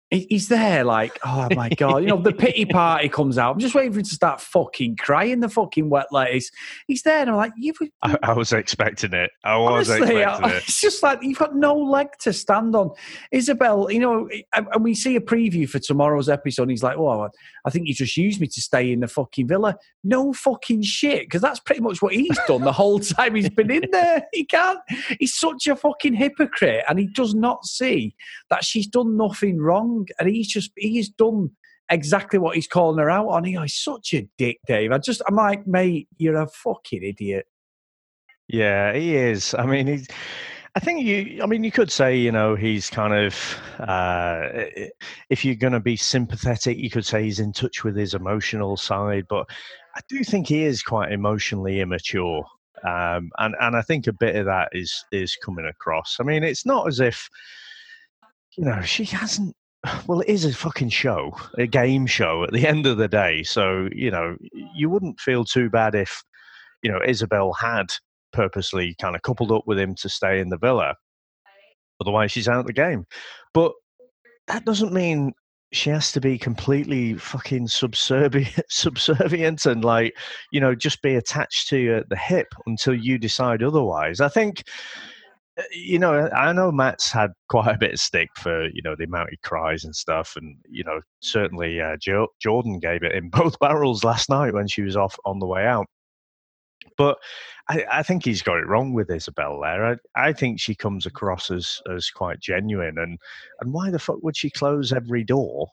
he's 0.09 0.47
there 0.47 0.83
like, 0.83 1.19
oh 1.25 1.47
my 1.55 1.69
god, 1.77 1.97
you 1.97 2.07
know, 2.07 2.21
the 2.21 2.31
pity 2.31 2.65
party 2.65 3.09
comes 3.09 3.37
out. 3.37 3.53
I'm 3.53 3.59
just 3.59 3.75
waiting 3.75 3.91
for 3.91 3.99
him 3.99 4.05
to 4.05 4.13
start 4.13 4.39
fucking 4.41 4.97
crying. 4.97 5.39
The 5.39 5.49
fucking 5.49 5.89
wet 5.89 6.07
lettuce. 6.11 6.49
He's 6.87 7.01
there, 7.03 7.21
and 7.21 7.29
I'm 7.29 7.35
like, 7.35 7.51
you. 7.57 7.73
I, 8.01 8.17
I, 8.23 8.33
was 8.33 8.53
expecting 8.53 9.13
it. 9.13 9.31
I 9.43 9.57
was 9.57 9.89
honestly, 9.89 10.17
expecting 10.17 10.45
I, 10.45 10.49
it. 10.55 10.63
It's 10.67 10.81
just 10.81 11.03
like 11.03 11.19
you've 11.21 11.37
got 11.37 11.55
no 11.55 11.75
leg 11.75 12.07
to 12.21 12.33
stand 12.33 12.75
on. 12.75 12.91
Isabel, 13.31 13.91
you 13.91 13.99
know, 13.99 14.29
and 14.55 14.83
we 14.83 14.93
see 14.95 15.15
a 15.15 15.21
preview 15.21 15.67
for 15.67 15.79
tomorrow's 15.79 16.29
episode. 16.29 16.69
he's 16.69 16.83
like, 16.83 16.97
oh, 16.97 17.29
I 17.65 17.69
think 17.69 17.87
you 17.87 17.93
just 17.93 18.15
used 18.15 18.39
me 18.39 18.47
to 18.47 18.61
stay 18.61 18.91
in 18.91 19.01
the 19.01 19.07
fucking 19.07 19.47
villa. 19.47 19.75
No 20.03 20.31
fucking 20.31 20.83
shit, 20.83 21.23
because 21.23 21.41
that's 21.41 21.59
pretty 21.59 21.81
much 21.81 22.01
what 22.01 22.13
he's 22.13 22.37
done 22.47 22.61
the 22.61 22.71
whole 22.71 22.99
time 22.99 23.35
he's 23.35 23.49
been 23.49 23.71
in 23.71 23.83
there. 23.91 24.23
He 24.31 24.45
can't. 24.45 24.79
He's 25.19 25.35
such 25.35 25.67
a 25.67 25.75
fucking 25.75 26.13
hypocrite, 26.13 26.85
and 26.87 26.97
he 26.97 27.07
does 27.07 27.35
not 27.35 27.65
see 27.65 28.15
that 28.49 28.63
she's 28.63 28.87
done 28.87 29.17
nothing 29.17 29.59
wrong 29.59 29.96
wrong, 29.97 30.07
and 30.19 30.29
he's 30.29 30.47
just 30.47 30.71
he's 30.77 31.09
done 31.09 31.51
exactly 31.89 32.39
what 32.39 32.55
he's 32.55 32.67
calling 32.67 32.99
her 32.99 33.09
out 33.09 33.27
on. 33.27 33.43
He, 33.43 33.57
he's 33.57 33.75
such 33.75 34.13
a 34.13 34.27
dick, 34.37 34.59
Dave. 34.67 34.91
I 34.91 34.97
just 34.97 35.21
I'm 35.27 35.35
like, 35.35 35.65
mate, 35.67 36.07
you're 36.17 36.41
a 36.41 36.47
fucking 36.47 37.03
idiot. 37.03 37.47
Yeah, 38.47 38.93
he 38.93 39.15
is. 39.15 39.53
I 39.53 39.65
mean, 39.65 39.87
he's. 39.87 40.07
I 40.75 40.79
think 40.79 41.03
you. 41.03 41.41
I 41.41 41.47
mean, 41.47 41.63
you 41.63 41.71
could 41.71 41.91
say, 41.91 42.15
you 42.15 42.31
know, 42.31 42.55
he's 42.55 42.89
kind 42.89 43.13
of. 43.13 43.59
Uh, 43.79 44.65
if 45.29 45.43
you're 45.43 45.55
going 45.55 45.73
to 45.73 45.79
be 45.79 45.95
sympathetic, 45.95 46.77
you 46.77 46.89
could 46.89 47.05
say 47.05 47.23
he's 47.23 47.39
in 47.39 47.51
touch 47.51 47.83
with 47.83 47.95
his 47.95 48.13
emotional 48.13 48.77
side. 48.77 49.25
But 49.27 49.49
I 49.95 50.01
do 50.07 50.23
think 50.23 50.47
he 50.47 50.63
is 50.63 50.83
quite 50.83 51.11
emotionally 51.11 51.81
immature, 51.81 52.45
um, 52.83 53.31
and 53.39 53.55
and 53.59 53.75
I 53.75 53.81
think 53.81 54.07
a 54.07 54.13
bit 54.13 54.35
of 54.35 54.45
that 54.45 54.69
is 54.71 55.03
is 55.11 55.35
coming 55.43 55.65
across. 55.65 56.17
I 56.19 56.23
mean, 56.23 56.43
it's 56.43 56.65
not 56.65 56.87
as 56.87 56.99
if, 56.99 57.27
you 58.55 58.63
know, 58.63 58.81
she 58.81 59.03
hasn't 59.03 59.55
well, 60.07 60.21
it 60.21 60.29
is 60.29 60.45
a 60.45 60.53
fucking 60.53 60.89
show, 60.89 61.35
a 61.57 61.67
game 61.67 62.05
show 62.07 62.43
at 62.43 62.51
the 62.51 62.67
end 62.71 62.85
of 62.85 62.97
the 62.97 63.07
day. 63.07 63.43
So, 63.43 63.89
you 63.91 64.11
know, 64.11 64.37
you 64.75 64.89
wouldn't 64.89 65.19
feel 65.19 65.45
too 65.45 65.69
bad 65.69 65.95
if, 65.95 66.23
you 66.81 66.91
know, 66.91 66.99
Isabel 67.05 67.53
had 67.53 67.87
purposely 68.33 68.95
kind 68.99 69.15
of 69.15 69.21
coupled 69.21 69.51
up 69.51 69.63
with 69.65 69.79
him 69.79 69.95
to 69.95 70.09
stay 70.09 70.39
in 70.39 70.49
the 70.49 70.57
villa. 70.57 70.95
Otherwise, 72.01 72.31
she's 72.31 72.47
out 72.47 72.59
of 72.59 72.67
the 72.67 72.73
game. 72.73 73.05
But 73.53 73.73
that 74.47 74.65
doesn't 74.65 74.93
mean 74.93 75.33
she 75.73 75.89
has 75.89 76.11
to 76.13 76.21
be 76.21 76.37
completely 76.37 77.15
fucking 77.15 77.67
subservient, 77.67 78.61
subservient 78.69 79.65
and 79.65 79.83
like, 79.83 80.15
you 80.51 80.59
know, 80.59 80.75
just 80.75 81.01
be 81.01 81.15
attached 81.15 81.67
to 81.69 81.77
you 81.77 81.95
at 81.97 82.09
the 82.09 82.15
hip 82.15 82.47
until 82.65 82.93
you 82.93 83.17
decide 83.17 83.63
otherwise. 83.63 84.21
I 84.21 84.29
think 84.29 84.59
uh, 84.59 85.16
you 85.71 85.99
know, 85.99 86.29
I 86.29 86.53
know 86.53 86.71
Matt's 86.71 87.11
had 87.11 87.31
quite 87.49 87.75
a 87.75 87.77
bit 87.77 87.93
of 87.93 87.99
stick 87.99 88.29
for 88.35 88.65
you 88.69 88.81
know 88.83 88.95
the 88.95 89.05
amount 89.05 89.29
he 89.31 89.37
cries 89.37 89.83
and 89.83 89.95
stuff, 89.95 90.33
and 90.35 90.57
you 90.69 90.83
know 90.83 91.01
certainly 91.21 91.81
uh, 91.81 91.97
jo- 91.99 92.29
Jordan 92.39 92.79
gave 92.79 93.03
it 93.03 93.13
in 93.13 93.29
both 93.31 93.59
barrels 93.59 94.03
last 94.03 94.29
night 94.29 94.53
when 94.53 94.67
she 94.67 94.81
was 94.81 94.97
off 94.97 95.17
on 95.25 95.39
the 95.39 95.47
way 95.47 95.65
out. 95.65 95.87
But 96.97 97.17
I, 97.69 97.85
I 97.91 98.03
think 98.03 98.23
he's 98.23 98.41
got 98.41 98.57
it 98.57 98.67
wrong 98.67 98.93
with 98.93 99.11
Isabel 99.11 99.59
there. 99.61 99.85
I, 99.85 99.95
I 100.15 100.33
think 100.33 100.59
she 100.59 100.75
comes 100.75 101.05
across 101.05 101.51
as 101.51 101.81
as 101.93 102.09
quite 102.09 102.39
genuine, 102.39 102.97
and 102.97 103.17
and 103.61 103.73
why 103.73 103.91
the 103.91 103.99
fuck 103.99 104.21
would 104.23 104.37
she 104.37 104.49
close 104.49 104.93
every 104.93 105.23
door 105.23 105.67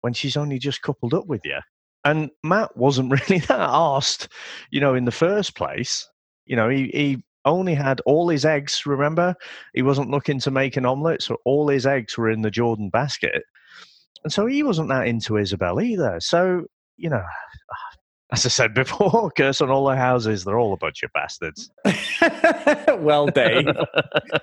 when 0.00 0.12
she's 0.12 0.36
only 0.36 0.58
just 0.58 0.82
coupled 0.82 1.14
up 1.14 1.26
with 1.26 1.42
you? 1.44 1.58
And 2.04 2.30
Matt 2.42 2.76
wasn't 2.76 3.10
really 3.28 3.40
that 3.40 3.60
asked, 3.60 4.28
you 4.70 4.80
know, 4.80 4.94
in 4.94 5.04
the 5.04 5.10
first 5.12 5.56
place. 5.56 6.08
You 6.46 6.54
know, 6.54 6.68
he, 6.68 6.90
he 6.94 7.24
only 7.46 7.74
had 7.74 8.00
all 8.04 8.28
his 8.28 8.44
eggs, 8.44 8.84
remember? 8.84 9.34
He 9.72 9.82
wasn't 9.82 10.10
looking 10.10 10.38
to 10.40 10.50
make 10.50 10.76
an 10.76 10.84
omelette, 10.84 11.22
so 11.22 11.38
all 11.44 11.68
his 11.68 11.86
eggs 11.86 12.18
were 12.18 12.30
in 12.30 12.42
the 12.42 12.50
Jordan 12.50 12.90
basket. 12.90 13.42
And 14.24 14.32
so 14.32 14.46
he 14.46 14.62
wasn't 14.62 14.88
that 14.88 15.06
into 15.06 15.38
Isabel 15.38 15.80
either. 15.80 16.18
So, 16.20 16.64
you 16.96 17.08
know, 17.08 17.22
as 18.32 18.44
I 18.44 18.48
said 18.48 18.74
before, 18.74 19.30
curse 19.36 19.60
on 19.60 19.70
all 19.70 19.86
their 19.86 19.96
houses, 19.96 20.44
they're 20.44 20.58
all 20.58 20.72
a 20.72 20.76
bunch 20.76 21.02
of 21.02 21.12
bastards. 21.14 21.70
well, 22.98 23.28
Dave, 23.28 23.68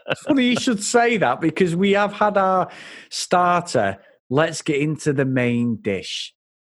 it's 0.07 0.21
funny 0.21 0.45
you 0.45 0.59
should 0.59 0.81
say 0.81 1.17
that 1.17 1.41
because 1.41 1.75
we 1.75 1.91
have 1.91 2.13
had 2.13 2.37
our 2.37 2.69
starter. 3.09 3.97
Let's 4.29 4.61
get 4.61 4.77
into 4.77 5.13
the 5.13 5.25
main 5.25 5.75
dish 5.81 6.33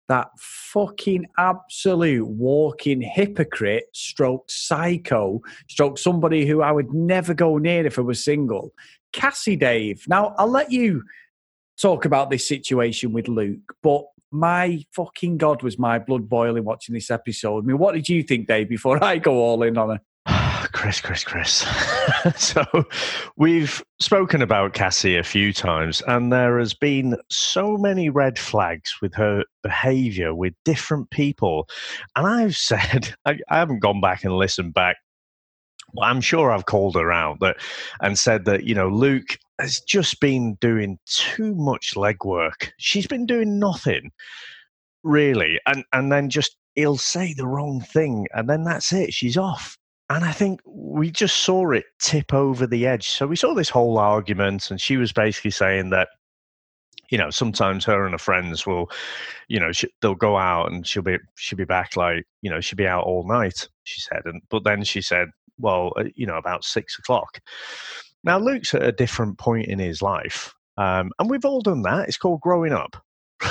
that 0.08 0.30
fucking 0.38 1.26
absolute 1.38 2.26
walking 2.26 3.02
hypocrite, 3.02 3.86
stroke 3.94 4.46
psycho, 4.50 5.42
stroke 5.70 5.98
somebody 5.98 6.46
who 6.46 6.62
I 6.62 6.72
would 6.72 6.94
never 6.94 7.34
go 7.34 7.58
near 7.58 7.86
if 7.86 8.00
I 8.00 8.02
was 8.02 8.24
single. 8.24 8.74
Cassie 9.14 9.56
Dave. 9.56 10.06
Now, 10.08 10.36
I'll 10.38 10.50
let 10.50 10.72
you 10.72 11.04
talk 11.82 12.06
about 12.06 12.30
this 12.30 12.48
situation 12.48 13.14
with 13.14 13.28
Luke, 13.28 13.76
but 13.84 14.06
my 14.32 14.84
fucking 14.94 15.38
God, 15.38 15.64
was 15.64 15.80
my 15.80 16.00
blood 16.00 16.28
boiling 16.28 16.66
watching 16.66 16.94
this 16.94 17.10
episode. 17.10 17.64
I 17.64 17.68
mean, 17.68 17.78
what 17.78 17.96
did 17.96 18.10
you 18.10 18.24
think, 18.24 18.48
Dave, 18.48 18.70
before 18.70 19.02
I 19.04 19.18
go 19.18 19.36
all 19.36 19.64
in 19.64 19.78
on 19.78 19.90
her? 19.90 20.02
Chris, 20.88 21.02
Chris, 21.02 21.24
Chris. 21.26 21.66
so 22.42 22.64
we've 23.36 23.84
spoken 24.00 24.42
about 24.42 24.74
Cassie 24.74 25.18
a 25.18 25.24
few 25.24 25.52
times, 25.52 26.02
and 26.08 26.32
there 26.32 26.58
has 26.60 26.74
been 26.74 27.18
so 27.30 27.78
many 27.78 28.10
red 28.10 28.40
flags 28.40 28.96
with 29.02 29.14
her 29.16 29.44
behavior 29.64 30.34
with 30.34 30.54
different 30.64 31.10
people. 31.10 31.68
And 32.16 32.26
I've 32.26 32.56
said, 32.56 33.14
I, 33.26 33.38
I 33.50 33.58
haven't 33.58 33.82
gone 33.82 34.00
back 34.00 34.24
and 34.24 34.38
listened 34.38 34.74
back. 34.74 34.96
Well, 35.94 36.10
I'm 36.10 36.22
sure 36.22 36.52
I've 36.52 36.68
called 36.68 36.96
her 36.96 37.12
out 37.12 37.42
that 37.42 37.58
and 38.00 38.18
said 38.18 38.46
that, 38.46 38.64
you 38.64 38.74
know, 38.74 38.88
Luke 38.88 39.38
has 39.60 39.82
just 39.82 40.22
been 40.22 40.56
doing 40.62 41.00
too 41.06 41.54
much 41.54 41.96
legwork. 41.96 42.70
She's 42.78 43.08
been 43.08 43.26
doing 43.26 43.60
nothing 43.60 44.12
really. 45.04 45.60
And 45.66 45.84
and 45.92 46.14
then 46.14 46.30
just 46.30 46.56
he'll 46.76 46.96
say 46.96 47.34
the 47.34 47.48
wrong 47.48 47.82
thing 47.82 48.28
and 48.34 48.50
then 48.50 48.64
that's 48.64 48.94
it. 48.94 49.14
She's 49.14 49.36
off 49.36 49.78
and 50.10 50.24
I 50.24 50.32
think 50.32 50.62
we 50.66 51.12
just 51.12 51.38
saw 51.38 51.72
it 51.72 51.86
tip 52.00 52.34
over 52.34 52.66
the 52.66 52.88
edge. 52.88 53.10
So 53.10 53.28
we 53.28 53.36
saw 53.36 53.54
this 53.54 53.70
whole 53.70 53.98
argument, 53.98 54.72
and 54.72 54.80
she 54.80 54.98
was 54.98 55.12
basically 55.12 55.52
saying 55.52 55.90
that, 55.90 56.10
you 57.10 57.18
know, 57.18 57.30
sometimes 57.30 57.86
her 57.86 58.06
and 58.06 58.14
her 58.14 58.18
friends 58.18 58.66
will, 58.66 58.90
you 59.48 59.60
know, 59.60 59.72
she, 59.72 59.88
they'll 60.02 60.16
go 60.16 60.38
out 60.38 60.72
and 60.72 60.88
she'll 60.88 61.04
be 61.04 61.18
she'll 61.36 61.58
be 61.58 61.66
back 61.66 61.96
like, 61.96 62.26
you 62.42 62.50
know, 62.50 62.62
she'll 62.62 62.78
be 62.78 62.88
out 62.88 63.04
all 63.04 63.28
night. 63.28 63.68
She 63.84 64.02
said, 64.02 64.22
and 64.26 64.42
but 64.50 64.64
then 64.64 64.84
she 64.84 65.02
said, 65.02 65.30
well, 65.58 65.94
uh, 65.98 66.06
you 66.16 66.26
know, 66.26 66.38
about 66.38 66.64
six 66.64 66.98
o'clock. 66.98 67.40
Now 68.24 68.40
Luke's 68.40 68.74
at 68.74 68.84
a 68.84 68.92
different 68.92 69.38
point 69.38 69.68
in 69.68 69.80
his 69.80 70.02
life, 70.02 70.54
um, 70.78 71.12
and 71.20 71.30
we've 71.30 71.46
all 71.46 71.62
done 71.62 71.82
that. 71.84 72.08
It's 72.08 72.18
called 72.18 72.42
growing 72.42 72.74
up 72.74 72.98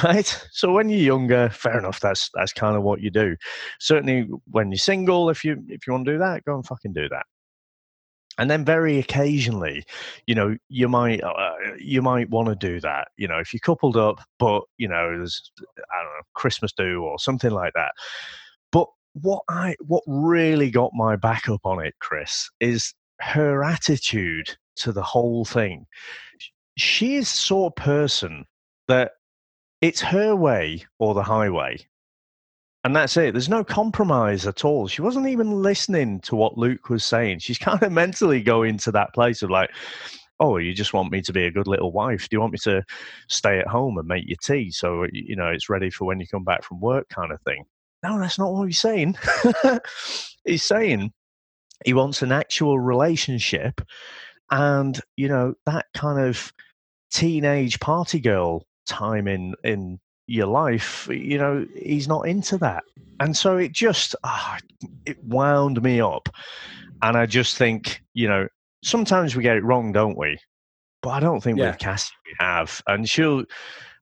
right? 0.05 0.47
So 0.53 0.73
when 0.73 0.89
you're 0.89 1.01
younger, 1.01 1.49
fair 1.51 1.79
enough. 1.79 2.01
That's 2.01 2.31
that's 2.35 2.53
kind 2.53 2.77
of 2.77 2.83
what 2.83 3.01
you 3.01 3.11
do. 3.11 3.37
Certainly 3.81 4.29
when 4.51 4.71
you're 4.71 4.79
single, 4.79 5.31
if 5.31 5.45
you 5.45 5.63
if 5.69 5.87
you 5.87 5.93
want 5.93 6.07
to 6.07 6.13
do 6.13 6.19
that, 6.19 6.45
go 6.45 6.55
and 6.55 6.67
fucking 6.67 6.93
do 6.93 7.09
that. 7.09 7.27
And 8.39 8.51
then 8.51 8.65
very 8.67 8.99
occasionally, 8.99 9.85
you 10.27 10.35
know, 10.35 10.57
you 10.69 10.89
might 10.89 11.23
uh, 11.23 11.55
you 11.79 12.03
might 12.03 12.29
want 12.31 12.49
to 12.49 12.55
do 12.55 12.81
that. 12.81 13.09
You 13.17 13.29
know, 13.29 13.39
if 13.39 13.53
you're 13.53 13.61
coupled 13.61 13.97
up, 13.97 14.21
but 14.39 14.63
you 14.77 14.89
know, 14.89 15.17
there's 15.17 15.51
I 15.59 16.03
don't 16.03 16.13
know 16.13 16.25
Christmas 16.35 16.73
do 16.73 17.03
or 17.03 17.19
something 17.19 17.51
like 17.51 17.73
that. 17.75 17.93
But 18.73 18.89
what 19.15 19.43
I 19.49 19.77
what 19.81 20.03
really 20.07 20.71
got 20.71 20.91
my 20.95 21.17
back 21.17 21.49
up 21.49 21.61
on 21.65 21.85
it, 21.85 21.95
Chris, 22.01 22.51
is 22.61 22.93
her 23.21 23.65
attitude 23.65 24.57
to 24.77 24.93
the 24.93 25.03
whole 25.03 25.45
thing. 25.45 25.87
She 26.77 27.17
is 27.17 27.31
the 27.31 27.39
sort 27.39 27.73
of 27.73 27.83
person 27.83 28.45
that 28.89 29.13
it's 29.81 30.01
her 30.01 30.35
way 30.35 30.85
or 30.99 31.15
the 31.15 31.23
highway. 31.23 31.87
And 32.85 32.95
that's 32.95 33.17
it. 33.17 33.33
There's 33.33 33.49
no 33.49 33.65
compromise 33.65 34.47
at 34.47 34.65
all. 34.65 34.87
She 34.87 35.03
wasn't 35.03 35.27
even 35.27 35.63
listening 35.63 36.21
to 36.21 36.37
what 36.37 36.57
Luke 36.57 36.89
was 36.89 37.05
saying. 37.05 37.41
She's 37.41 37.59
kind 37.59 37.83
of 37.83 37.93
mentally 37.93 38.43
going 38.43 38.79
to 38.79 38.93
that 38.93 39.13
place 39.13 39.43
of 39.43 39.51
like, 39.51 39.71
oh, 40.39 40.59
you 40.59 40.75
just 40.75 40.93
want 40.93 41.11
me 41.11 41.23
to 41.23 41.33
be 41.33 41.47
a 41.47 41.51
good 41.51 41.67
little 41.67 41.93
wife. 41.93 42.29
Do 42.29 42.37
you 42.37 42.41
want 42.41 42.53
me 42.53 42.59
to 42.59 42.85
stay 43.29 43.59
at 43.59 43.67
home 43.67 43.99
and 43.99 44.07
make 44.07 44.29
your 44.29 44.37
tea 44.43 44.71
so, 44.71 45.07
you 45.13 45.35
know, 45.35 45.49
it's 45.49 45.69
ready 45.69 45.91
for 45.91 46.05
when 46.05 46.21
you 46.21 46.27
come 46.27 46.45
back 46.45 46.63
from 46.63 46.81
work 46.81 47.09
kind 47.09 47.33
of 47.33 47.41
thing? 47.43 47.65
No, 48.03 48.21
that's 48.21 48.39
not 48.39 48.53
what 48.53 48.67
he's 48.67 48.79
saying. 48.79 49.17
he's 50.45 50.63
saying 50.63 51.13
he 51.85 51.95
wants 51.95 52.23
an 52.23 52.33
actual 52.33 52.79
relationship 52.79 53.81
and, 54.51 55.01
you 55.17 55.29
know, 55.29 55.55
that 55.65 55.87
kind 55.95 56.21
of 56.21 56.53
teenage 57.11 57.81
party 57.81 58.21
girl 58.21 58.65
time 58.87 59.29
in 59.29 59.55
in 59.65 59.99
your 60.27 60.47
life, 60.47 61.09
you 61.11 61.39
know, 61.39 61.67
he's 61.77 62.09
not 62.09 62.27
into 62.27 62.59
that. 62.59 62.85
And 63.21 63.37
so 63.37 63.57
it 63.57 63.73
just 63.73 64.15
ah, 64.25 64.59
it 65.05 65.23
wound 65.25 65.83
me 65.83 66.01
up. 66.01 66.29
And 67.03 67.17
I 67.17 67.27
just 67.27 67.57
think, 67.57 68.03
you 68.15 68.29
know, 68.29 68.49
sometimes 68.83 69.37
we 69.37 69.43
get 69.43 69.57
it 69.57 69.65
wrong, 69.65 69.93
don't 69.93 70.19
we? 70.19 70.39
But 71.03 71.11
I 71.11 71.21
don't 71.21 71.43
think 71.43 71.59
yeah. 71.59 71.71
with 71.71 71.79
Cassie 71.79 72.15
we 72.27 72.35
have. 72.41 72.83
And 72.87 73.09
she'll 73.09 73.45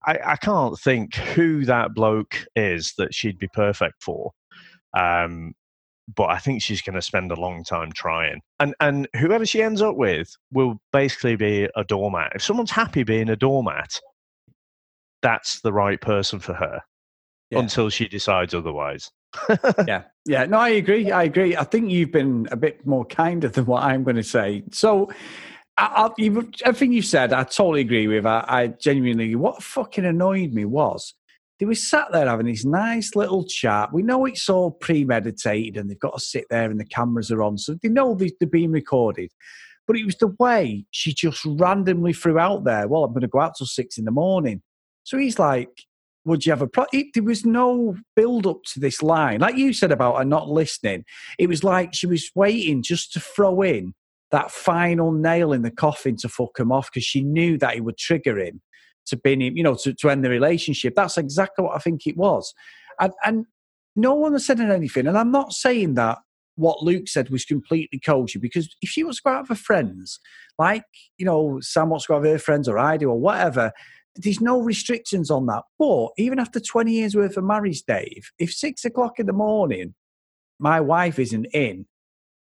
I, 0.07 0.19
I 0.25 0.37
can't 0.37 0.79
think 0.79 1.15
who 1.15 1.65
that 1.65 1.95
bloke 1.95 2.45
is 2.57 2.95
that 2.99 3.15
she'd 3.15 3.39
be 3.39 3.49
perfect 3.49 4.03
for. 4.03 4.33
Um, 4.97 5.55
but 6.15 6.25
I 6.25 6.39
think 6.39 6.63
she's 6.63 6.83
going 6.83 6.95
to 6.95 7.03
spend 7.03 7.33
a 7.33 7.41
long 7.41 7.65
time 7.65 7.91
trying. 7.93 8.41
And 8.61 8.75
and 8.81 9.09
whoever 9.17 9.47
she 9.47 9.63
ends 9.63 9.81
up 9.81 9.97
with 9.97 10.35
will 10.53 10.79
basically 10.93 11.37
be 11.37 11.69
a 11.77 11.85
doormat. 11.85 12.33
If 12.35 12.43
someone's 12.43 12.71
happy 12.71 13.05
being 13.05 13.31
a 13.31 13.37
doormat, 13.37 14.01
that's 15.25 15.63
the 15.63 15.73
right 15.73 16.01
person 16.01 16.39
for 16.39 16.53
her 16.53 16.83
yeah. 17.51 17.59
until 17.59 17.89
she 17.89 18.07
decides 18.07 18.55
otherwise. 18.55 19.11
yeah, 19.89 20.03
yeah. 20.27 20.45
No, 20.45 20.59
I 20.59 20.69
agree. 20.69 21.11
I 21.11 21.25
agree. 21.25 21.57
I 21.57 21.65
think 21.65 21.91
you've 21.91 22.13
been 22.13 22.47
a 22.53 22.57
bit 22.57 22.87
more 22.87 23.07
kinder 23.07 23.49
than 23.49 23.65
what 23.65 23.83
I'm 23.83 24.05
going 24.05 24.17
to 24.17 24.23
say. 24.23 24.63
So, 24.71 25.11
I, 25.79 26.11
I, 26.19 26.31
everything 26.65 26.93
you 26.93 27.03
said, 27.03 27.33
I 27.33 27.45
totally 27.45 27.81
agree 27.81 28.07
with. 28.07 28.27
I, 28.27 28.45
I 28.47 28.67
genuinely, 28.69 29.35
what 29.35 29.63
fucking 29.63 30.05
annoyed 30.05 30.53
me 30.53 30.67
was 30.67 31.15
they 31.59 31.67
were 31.67 31.75
sat 31.75 32.13
there 32.13 32.29
having 32.29 32.47
this 32.47 32.67
nice 32.67 33.17
little 33.17 33.45
chat. 33.45 33.93
We 33.93 34.03
know 34.03 34.27
it's 34.27 34.49
all 34.51 34.73
premeditated 34.73 35.79
and 35.79 35.89
they've 35.89 35.99
got 35.99 36.15
to 36.15 36.21
sit 36.21 36.45
there 36.51 36.71
and 36.71 36.79
the 36.79 36.85
cameras 36.85 37.31
are 37.31 37.43
on, 37.43 37.57
so 37.57 37.77
they 37.83 37.89
know 37.89 38.15
they're 38.15 38.49
being 38.49 38.73
recorded. 38.73 39.31
But 39.87 39.97
it 39.97 40.05
was 40.05 40.17
the 40.17 40.35
way 40.39 40.85
she 40.91 41.15
just 41.15 41.45
randomly 41.45 42.13
threw 42.13 42.39
out 42.39 42.65
there, 42.65 42.87
well, 42.89 43.05
I'm 43.05 43.13
going 43.13 43.23
to 43.23 43.29
go 43.29 43.41
out 43.41 43.55
till 43.57 43.67
six 43.67 43.99
in 43.99 44.05
the 44.05 44.11
morning. 44.11 44.63
So 45.05 45.19
he's 45.19 45.39
like, 45.39 45.71
would 46.25 46.45
you 46.45 46.53
have 46.53 46.63
a 46.63 46.67
pro? 46.67 46.87
There 46.93 47.23
was 47.23 47.45
no 47.45 47.97
build 48.17 48.47
up 48.47 48.63
to 48.73 48.81
this 48.81 49.03
line. 49.03 49.41
Like 49.41 49.57
you 49.57 49.73
said 49.73 49.93
about 49.93 50.17
her 50.17 50.25
not 50.25 50.49
listening, 50.49 51.05
it 51.39 51.49
was 51.49 51.63
like 51.63 51.95
she 51.95 52.07
was 52.07 52.31
waiting 52.35 52.83
just 52.83 53.13
to 53.13 53.21
throw 53.21 53.63
in 53.63 53.95
that 54.31 54.51
final 54.51 55.13
nail 55.13 55.53
in 55.53 55.63
the 55.63 55.71
coffin 55.71 56.17
to 56.17 56.29
fuck 56.29 56.59
him 56.59 56.73
off 56.73 56.91
because 56.91 57.05
she 57.05 57.23
knew 57.23 57.59
that 57.59 57.77
it 57.77 57.85
would 57.85 57.99
trigger 57.99 58.39
him 58.39 58.63
to 59.07 59.17
bin 59.17 59.41
him, 59.41 59.57
you 59.57 59.63
know, 59.63 59.75
to, 59.75 59.93
to 59.93 60.11
end 60.11 60.25
the 60.25 60.31
relationship. 60.31 60.95
That's 60.97 61.19
exactly 61.19 61.65
what 61.65 61.77
I 61.77 61.79
think 61.79 62.07
it 62.07 62.17
was. 62.17 62.55
And, 62.99 63.13
and 63.25 63.47
no 63.95 64.15
one 64.15 64.33
has 64.33 64.47
said 64.47 64.61
anything. 64.61 65.07
And 65.07 65.19
I'm 65.19 65.31
not 65.31 65.53
saying 65.53 65.95
that 65.95 66.19
what 66.57 66.83
Luke 66.83 67.09
said 67.09 67.31
was 67.31 67.45
completely 67.45 68.01
kosher 68.01 68.39
because 68.39 68.75
if 68.81 68.89
she 68.89 69.05
wants 69.05 69.19
to 69.19 69.23
go 69.27 69.35
out 69.35 69.43
with 69.43 69.59
her 69.59 69.63
friends, 69.63 70.19
like, 70.59 70.85
you 71.19 71.27
know, 71.27 71.59
Sam 71.61 71.91
wants 71.91 72.07
to 72.07 72.09
go 72.09 72.17
out 72.17 72.23
with 72.23 72.33
her 72.33 72.39
friends 72.39 72.69
or 72.69 72.79
I 72.79 72.97
do 72.97 73.11
or 73.11 73.21
whatever, 73.21 73.73
there's 74.17 74.41
no 74.41 74.61
restrictions 74.61 75.31
on 75.31 75.47
that. 75.47 75.63
But 75.79 76.09
even 76.19 76.39
after 76.39 76.61
20 76.61 76.93
years 76.93 77.17
worth 77.17 77.37
of 77.37 77.45
marriage, 77.45 77.83
Dave, 77.83 78.31
if 78.39 78.53
six 78.53 78.85
o'clock 78.85 79.19
in 79.19 79.27
the 79.27 79.33
morning 79.33 79.95
my 80.59 80.81
wife 80.81 81.19
isn't 81.19 81.47
in, 81.53 81.87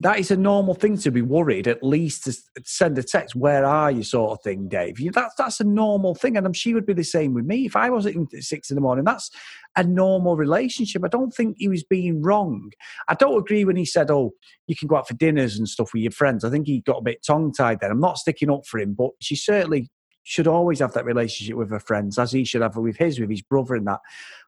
that 0.01 0.21
is 0.21 0.31
a 0.31 0.37
normal 0.37 0.75
thing 0.75 0.97
to 0.99 1.11
be 1.11 1.23
worried, 1.23 1.67
at 1.67 1.83
least 1.83 2.25
to 2.25 2.63
send 2.65 2.97
a 2.99 3.03
text, 3.03 3.35
where 3.35 3.65
are 3.65 3.91
you, 3.91 4.05
sort 4.05 4.31
of 4.31 4.43
thing, 4.45 4.69
Dave. 4.69 4.97
That's, 5.13 5.35
that's 5.37 5.59
a 5.59 5.65
normal 5.65 6.15
thing. 6.15 6.37
And 6.37 6.57
she 6.57 6.73
would 6.73 6.87
be 6.87 6.93
the 6.93 7.03
same 7.03 7.35
with 7.35 7.45
me. 7.45 7.67
If 7.67 7.75
I 7.75 7.91
wasn't 7.91 8.15
in 8.15 8.29
at 8.33 8.45
six 8.45 8.71
in 8.71 8.77
the 8.77 8.81
morning, 8.81 9.05
that's 9.05 9.29
a 9.75 9.83
normal 9.83 10.37
relationship. 10.37 11.03
I 11.05 11.09
don't 11.09 11.33
think 11.33 11.57
he 11.59 11.67
was 11.67 11.83
being 11.83 12.23
wrong. 12.23 12.71
I 13.09 13.15
don't 13.15 13.39
agree 13.39 13.65
when 13.65 13.75
he 13.75 13.85
said, 13.85 14.09
oh, 14.09 14.31
you 14.69 14.77
can 14.77 14.87
go 14.87 14.97
out 14.97 15.09
for 15.09 15.15
dinners 15.15 15.59
and 15.59 15.69
stuff 15.69 15.91
with 15.93 16.03
your 16.03 16.13
friends. 16.13 16.45
I 16.45 16.51
think 16.51 16.69
he 16.69 16.81
got 16.81 16.99
a 16.99 17.03
bit 17.03 17.25
tongue 17.27 17.53
tied 17.53 17.81
there. 17.81 17.91
I'm 17.91 17.99
not 17.99 18.19
sticking 18.19 18.53
up 18.53 18.67
for 18.67 18.79
him, 18.79 18.95
but 18.97 19.11
she 19.21 19.35
certainly 19.35 19.91
should 20.29 20.47
always 20.47 20.81
have 20.81 20.93
that 20.93 21.07
relationship 21.07 21.57
with 21.57 21.71
her 21.71 21.81
friends, 21.81 22.19
as 22.19 22.33
he 22.33 22.45
should 22.45 22.61
have 22.61 22.77
with 22.77 22.99
his, 22.99 23.19
with 23.19 23.31
his 23.31 23.41
brother 23.41 23.77
and 23.77 23.87
that. 23.87 24.01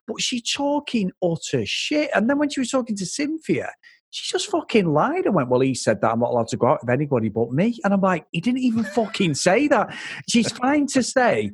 But 0.05 0.21
she's 0.21 0.43
talking 0.43 1.11
utter 1.23 1.65
shit. 1.65 2.11
And 2.13 2.29
then 2.29 2.37
when 2.37 2.49
she 2.49 2.59
was 2.59 2.69
talking 2.69 2.95
to 2.97 3.05
Cynthia, 3.05 3.71
she 4.11 4.31
just 4.31 4.51
fucking 4.51 4.93
lied 4.93 5.25
and 5.25 5.33
went, 5.33 5.49
Well, 5.49 5.61
he 5.61 5.73
said 5.73 6.01
that 6.01 6.11
I'm 6.11 6.19
not 6.19 6.29
allowed 6.29 6.49
to 6.49 6.57
go 6.57 6.67
out 6.67 6.83
with 6.83 6.91
anybody 6.91 7.29
but 7.29 7.51
me. 7.51 7.79
And 7.83 7.95
I'm 7.95 8.01
like, 8.01 8.27
He 8.31 8.41
didn't 8.41 8.59
even 8.59 8.83
fucking 8.83 9.33
say 9.33 9.67
that. 9.69 9.91
She's 10.29 10.51
fine 10.51 10.85
to 10.87 11.01
say, 11.01 11.51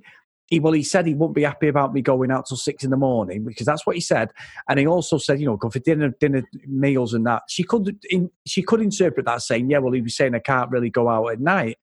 he, 0.47 0.59
well, 0.59 0.73
he 0.73 0.83
said 0.83 1.05
he 1.05 1.13
wouldn't 1.13 1.35
be 1.35 1.43
happy 1.43 1.69
about 1.69 1.93
me 1.93 2.01
going 2.01 2.31
out 2.31 2.47
till 2.47 2.57
six 2.57 2.83
in 2.83 2.89
the 2.89 2.97
morning 2.97 3.43
because 3.45 3.65
that's 3.65 3.85
what 3.85 3.95
he 3.95 4.01
said, 4.01 4.31
and 4.69 4.79
he 4.79 4.87
also 4.87 5.17
said, 5.17 5.41
you 5.41 5.45
know, 5.45 5.57
go 5.57 5.69
for 5.69 5.79
dinner, 5.79 6.09
dinner 6.21 6.43
meals 6.65 7.13
and 7.13 7.25
that. 7.27 7.43
She 7.49 7.63
could, 7.63 7.99
in, 8.09 8.29
she 8.45 8.61
could 8.61 8.79
interpret 8.81 9.25
that 9.25 9.41
saying, 9.41 9.69
yeah, 9.69 9.79
well, 9.79 9.91
he 9.91 10.01
was 10.01 10.15
saying 10.15 10.35
I 10.35 10.39
can't 10.39 10.71
really 10.71 10.89
go 10.89 11.09
out 11.09 11.27
at 11.27 11.41
night 11.41 11.77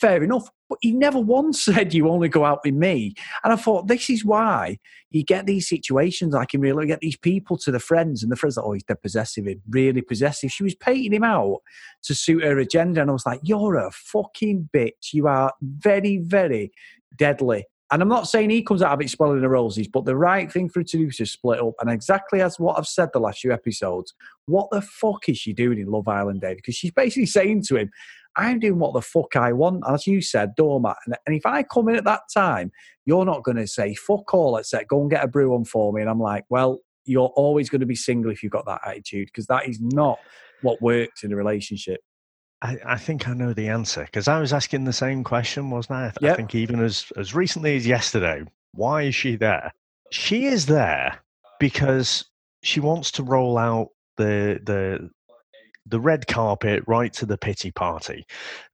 fair 0.00 0.22
enough. 0.22 0.48
But 0.68 0.78
he 0.80 0.92
never 0.92 1.20
once 1.20 1.62
said 1.64 1.94
you 1.94 2.08
only 2.08 2.28
go 2.28 2.44
out 2.44 2.60
with 2.64 2.74
me. 2.74 3.14
And 3.44 3.52
I 3.52 3.56
thought 3.56 3.88
this 3.88 4.10
is 4.10 4.24
why 4.24 4.78
you 5.10 5.24
get 5.24 5.46
these 5.46 5.68
situations 5.68 6.34
like 6.34 6.52
in 6.54 6.60
real 6.60 6.80
get 6.82 7.00
these 7.00 7.16
people 7.16 7.56
to 7.58 7.70
the 7.70 7.78
friends 7.78 8.22
and 8.22 8.30
the 8.30 8.36
friends 8.36 8.56
like, 8.56 8.66
oh, 8.66 8.72
he's 8.72 8.82
dead 8.82 9.00
possessive, 9.00 9.46
really 9.70 10.02
possessive. 10.02 10.50
She 10.50 10.64
was 10.64 10.74
painting 10.74 11.12
him 11.12 11.24
out 11.24 11.58
to 12.04 12.14
suit 12.14 12.44
her 12.44 12.58
agenda. 12.58 13.00
And 13.00 13.10
I 13.10 13.12
was 13.12 13.26
like, 13.26 13.40
You're 13.42 13.76
a 13.76 13.90
fucking 13.90 14.68
bitch. 14.74 15.12
You 15.12 15.26
are 15.28 15.52
very, 15.62 16.18
very 16.18 16.72
deadly. 17.16 17.66
And 17.92 18.02
I'm 18.02 18.08
not 18.08 18.26
saying 18.26 18.50
he 18.50 18.62
comes 18.62 18.82
out 18.82 18.92
of 18.92 19.00
it 19.00 19.10
spoiling 19.10 19.42
the 19.42 19.48
roses, 19.48 19.86
but 19.86 20.04
the 20.04 20.16
right 20.16 20.50
thing 20.50 20.68
for 20.68 20.80
her 20.80 20.84
to 20.84 20.98
do 20.98 21.06
is 21.06 21.16
to 21.18 21.26
split 21.26 21.60
up. 21.60 21.74
And 21.80 21.88
exactly 21.88 22.40
as 22.40 22.58
what 22.58 22.76
I've 22.76 22.86
said 22.86 23.10
the 23.12 23.20
last 23.20 23.40
few 23.40 23.52
episodes, 23.52 24.12
what 24.46 24.68
the 24.72 24.80
fuck 24.80 25.28
is 25.28 25.38
she 25.38 25.52
doing 25.52 25.78
in 25.78 25.86
Love 25.86 26.08
Island, 26.08 26.40
Dave? 26.40 26.56
Because 26.56 26.74
she's 26.74 26.90
basically 26.90 27.26
saying 27.26 27.62
to 27.68 27.76
him, 27.76 27.90
I'm 28.36 28.60
doing 28.60 28.78
what 28.78 28.92
the 28.92 29.00
fuck 29.00 29.36
I 29.36 29.52
want, 29.52 29.84
as 29.88 30.06
you 30.06 30.20
said, 30.20 30.54
doormat. 30.56 30.96
And, 31.06 31.16
and 31.26 31.36
if 31.36 31.46
I 31.46 31.62
come 31.62 31.88
in 31.88 31.96
at 31.96 32.04
that 32.04 32.22
time, 32.32 32.70
you're 33.04 33.24
not 33.24 33.44
going 33.44 33.56
to 33.56 33.66
say 33.66 33.94
fuck 33.94 34.32
all. 34.34 34.62
Say 34.62 34.84
go 34.88 35.00
and 35.00 35.10
get 35.10 35.24
a 35.24 35.28
brew 35.28 35.54
on 35.54 35.64
for 35.64 35.92
me. 35.92 36.00
And 36.00 36.10
I'm 36.10 36.20
like, 36.20 36.44
well, 36.48 36.80
you're 37.04 37.32
always 37.36 37.70
going 37.70 37.80
to 37.80 37.86
be 37.86 37.94
single 37.94 38.30
if 38.30 38.42
you've 38.42 38.52
got 38.52 38.66
that 38.66 38.80
attitude 38.84 39.28
because 39.28 39.46
that 39.46 39.68
is 39.68 39.80
not 39.80 40.18
what 40.62 40.82
works 40.82 41.22
in 41.22 41.32
a 41.32 41.36
relationship. 41.36 42.00
I, 42.62 42.78
I 42.84 42.96
think 42.96 43.28
I 43.28 43.34
know 43.34 43.52
the 43.52 43.68
answer 43.68 44.04
because 44.04 44.28
I 44.28 44.40
was 44.40 44.52
asking 44.52 44.84
the 44.84 44.92
same 44.92 45.22
question, 45.22 45.70
wasn't 45.70 45.98
I? 45.98 46.06
I, 46.06 46.10
th- 46.10 46.16
yep. 46.22 46.32
I 46.32 46.36
think 46.36 46.54
even 46.54 46.80
as 46.80 47.12
as 47.16 47.34
recently 47.34 47.76
as 47.76 47.86
yesterday, 47.86 48.44
why 48.72 49.02
is 49.02 49.14
she 49.14 49.36
there? 49.36 49.72
She 50.10 50.46
is 50.46 50.66
there 50.66 51.18
because 51.60 52.24
she 52.62 52.80
wants 52.80 53.10
to 53.12 53.22
roll 53.22 53.58
out 53.58 53.88
the 54.16 54.60
the 54.64 55.10
the 55.86 56.00
red 56.00 56.26
carpet 56.26 56.82
right 56.86 57.12
to 57.14 57.26
the 57.26 57.38
pity 57.38 57.70
party. 57.70 58.26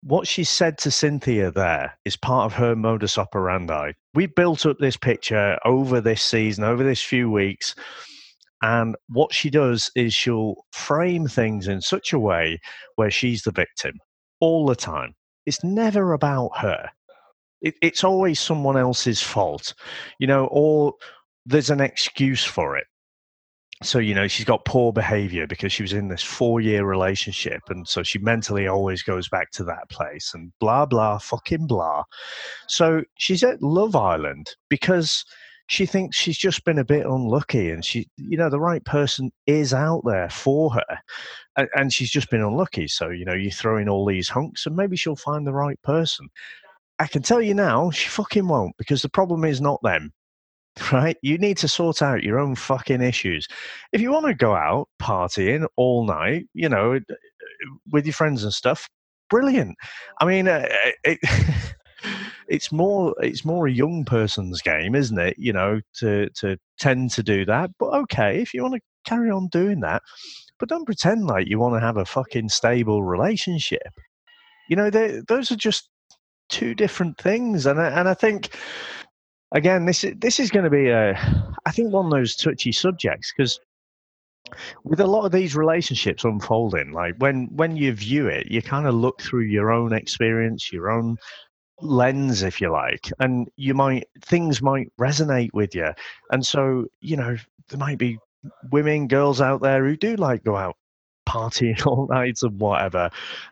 What 0.03 0.27
she 0.27 0.45
said 0.45 0.79
to 0.79 0.91
Cynthia 0.91 1.51
there 1.51 1.99
is 2.05 2.17
part 2.17 2.47
of 2.47 2.59
her 2.59 2.75
modus 2.75 3.19
operandi. 3.19 3.93
We 4.15 4.27
built 4.27 4.67
up 4.67 4.79
this 4.79 4.97
picture 4.97 5.59
over 5.65 6.01
this 6.01 6.23
season, 6.23 6.65
over 6.65 6.83
this 6.83 7.03
few 7.03 7.31
weeks. 7.31 7.75
And 8.63 8.97
what 9.09 9.35
she 9.35 9.51
does 9.51 9.91
is 9.95 10.15
she'll 10.15 10.55
frame 10.73 11.27
things 11.27 11.69
in 11.69 11.81
such 11.81 12.13
a 12.13 12.19
way 12.19 12.61
where 12.97 13.11
she's 13.11 13.43
the 13.43 13.51
victim 13.51 13.99
all 14.41 14.67
the 14.67 14.77
time. 14.77 15.15
It's 15.47 15.65
never 15.65 16.13
about 16.13 16.51
her. 16.59 16.89
It, 17.61 17.75
it's 17.83 18.05
always 18.05 18.41
someone 18.41 18.77
else's 18.77 19.21
fault, 19.21 19.75
you 20.19 20.27
know, 20.27 20.47
or 20.51 20.95
there's 21.45 21.71
an 21.71 21.81
excuse 21.81 22.45
for 22.45 22.77
it 22.77 22.87
so 23.83 23.99
you 23.99 24.15
know 24.15 24.29
she's 24.29 24.45
got 24.45 24.65
poor 24.65 24.93
behavior 24.93 25.47
because 25.47 25.73
she 25.73 25.83
was 25.83 25.93
in 25.93 26.09
this 26.09 26.23
four 26.23 26.61
year 26.61 26.85
relationship 26.85 27.63
and 27.69 27.87
so 27.87 28.03
she 28.03 28.19
mentally 28.19 28.67
always 28.67 29.03
goes 29.03 29.29
back 29.29 29.51
to 29.53 29.65
that 29.65 29.89
place 29.91 30.33
and 30.35 30.53
blah 30.61 30.87
blah 30.87 31.19
fucking 31.19 31.67
blah. 31.67 32.05
So 32.69 33.03
she's 33.19 33.43
at 33.43 33.63
love 33.63 33.97
island 33.97 34.55
because 34.69 35.25
she 35.69 35.87
thinks 35.87 36.17
she's 36.17 36.39
just 36.39 36.65
been 36.65 36.79
a 36.79 36.85
bit 36.85 37.07
unlucky 37.07 37.71
and 37.71 37.85
she 37.85 38.09
you 38.17 38.37
know 38.37 38.51
the 38.51 38.61
right 38.61 38.85
person 38.85 39.31
is 39.47 39.75
out 39.75 40.03
there 40.05 40.31
for 40.31 40.73
her 40.73 40.99
and, 41.57 41.69
and 41.75 41.93
she's 41.93 42.11
just 42.11 42.31
been 42.31 42.43
unlucky. 42.43 42.89
So 42.89 43.11
you 43.11 43.25
know 43.25 43.35
you 43.35 43.51
throw 43.51 43.79
in 43.79 43.89
all 43.89 44.07
these 44.07 44.29
hunks 44.29 44.67
and 44.67 44.77
maybe 44.77 44.97
she'll 44.97 45.17
find 45.17 45.47
the 45.47 45.53
right 45.53 45.81
person. 45.83 46.29
I 46.99 47.07
can 47.07 47.23
tell 47.23 47.43
you 47.43 47.55
now, 47.55 47.91
she 47.91 48.09
fucking 48.09 48.47
won't 48.47 48.77
because 48.77 49.03
the 49.03 49.09
problem 49.09 49.45
is 49.45 49.61
not 49.61 49.81
them 49.83 50.13
right? 50.93 51.17
You 51.23 51.39
need 51.39 51.59
to 51.59 51.69
sort 51.69 52.03
out 52.03 52.23
your 52.23 52.39
own 52.39 52.55
fucking 52.55 53.03
issues. 53.03 53.47
If 53.93 54.01
you 54.01 54.13
want 54.13 54.27
to 54.27 54.35
go 54.35 54.55
out 54.55 54.89
partying 55.01 55.67
all 55.77 56.07
night, 56.07 56.47
you 56.55 56.69
know, 56.69 57.01
with 57.91 58.07
your 58.07 58.15
friends 58.15 58.45
and 58.45 58.53
stuff, 58.53 58.89
brilliant. 59.31 59.77
I 60.21 60.25
mean, 60.25 60.49
uh, 60.49 60.69
it, 61.05 61.19
it's 62.49 62.73
more 62.73 63.15
it's 63.21 63.45
more 63.45 63.67
a 63.67 63.73
young 63.73 64.05
person's 64.05 64.63
game, 64.63 64.95
isn't 64.95 65.19
it? 65.19 65.35
You 65.39 65.53
know, 65.53 65.81
to 66.01 66.29
to 66.41 66.57
tend 66.79 67.11
to 67.13 67.23
do 67.23 67.45
that. 67.47 67.71
But 67.79 67.95
okay, 68.03 68.41
if 68.41 68.55
you 68.55 68.63
want 68.63 68.75
to 68.75 68.81
carry 69.05 69.31
on 69.31 69.49
doing 69.49 69.81
that, 69.81 70.03
but 70.59 70.69
don't 70.69 70.85
pretend 70.85 71.27
like 71.27 71.49
you 71.49 71.59
want 71.59 71.75
to 71.75 71.81
have 71.81 71.97
a 71.97 72.05
fucking 72.05 72.49
stable 72.49 73.03
relationship. 73.03 73.93
You 74.69 74.77
know, 74.77 74.91
those 74.91 75.51
are 75.51 75.57
just 75.57 75.89
two 76.49 76.75
different 76.75 77.19
things, 77.19 77.67
and 77.67 77.81
I, 77.81 77.89
and 77.89 78.09
I 78.09 78.15
think 78.15 78.57
again, 79.53 79.85
this 79.85 80.05
is 80.05 80.15
this 80.19 80.41
is 80.41 80.51
going 80.51 80.65
to 80.65 80.71
be 80.71 80.89
a, 80.89 81.13
I 81.65 81.71
think 81.71 81.93
one 81.93 82.07
of 82.07 82.13
those 82.13 82.35
touchy 82.35 82.73
subjects 82.73 83.33
because 83.37 83.61
with 84.85 85.01
a 85.01 85.07
lot 85.07 85.25
of 85.25 85.33
these 85.33 85.55
relationships 85.55 86.25
unfolding, 86.25 86.93
like 86.93 87.15
when 87.19 87.47
when 87.55 87.77
you 87.77 87.93
view 87.93 88.27
it, 88.27 88.51
you 88.51 88.63
kind 88.63 88.87
of 88.87 88.95
look 88.95 89.23
through 89.23 89.45
your 89.45 89.71
own 89.71 89.93
experience, 89.93 90.73
your 90.73 90.91
own 90.91 91.17
lens, 91.81 92.43
if 92.43 92.61
you 92.61 92.71
like, 92.71 93.11
and 93.21 93.49
you 93.57 93.75
might 93.75 94.05
things 94.25 94.63
might 94.63 94.89
resonate 95.01 95.51
with 95.53 95.75
you, 95.75 95.89
and 96.31 96.45
so 96.45 96.87
you 97.01 97.17
know 97.17 97.37
there 97.69 97.79
might 97.79 97.99
be 97.99 98.19
women, 98.71 99.07
girls 99.07 99.41
out 99.41 99.63
there 99.63 99.85
who 99.87 99.97
do 99.97 100.17
like 100.17 100.43
go 100.45 100.57
out 100.57 100.77
partying 101.29 101.87
all 101.87 102.09
night 102.11 102.39
and 102.43 102.59
whatever. 102.59 103.11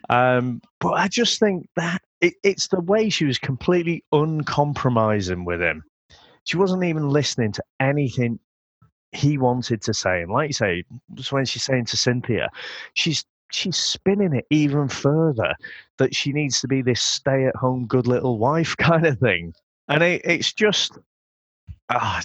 Um, 0.08 0.60
but 0.80 0.94
I 0.94 1.08
just 1.08 1.38
think 1.38 1.68
that 1.76 2.02
it, 2.20 2.34
it's 2.42 2.68
the 2.68 2.80
way 2.80 3.08
she 3.08 3.24
was 3.24 3.38
completely 3.38 4.04
uncompromising 4.12 5.44
with 5.44 5.62
him 5.62 5.84
she 6.44 6.56
wasn't 6.56 6.84
even 6.84 7.08
listening 7.08 7.52
to 7.52 7.62
anything 7.80 8.38
he 9.12 9.38
wanted 9.38 9.82
to 9.82 9.94
say. 9.94 10.22
And 10.22 10.30
like 10.30 10.48
you 10.48 10.54
say, 10.54 10.84
just 11.14 11.32
when 11.32 11.44
she's 11.44 11.64
saying 11.64 11.86
to 11.86 11.96
Cynthia, 11.96 12.48
she's 12.94 13.24
she's 13.50 13.76
spinning 13.76 14.34
it 14.34 14.46
even 14.50 14.88
further 14.88 15.54
that 15.98 16.14
she 16.14 16.32
needs 16.32 16.60
to 16.60 16.68
be 16.68 16.82
this 16.82 17.02
stay 17.02 17.46
at 17.46 17.56
home 17.56 17.86
good 17.86 18.06
little 18.06 18.38
wife 18.38 18.76
kind 18.78 19.06
of 19.06 19.18
thing. 19.18 19.54
And 19.88 20.02
it, 20.02 20.22
it's 20.24 20.52
just 20.52 20.98
ah, 21.90 22.22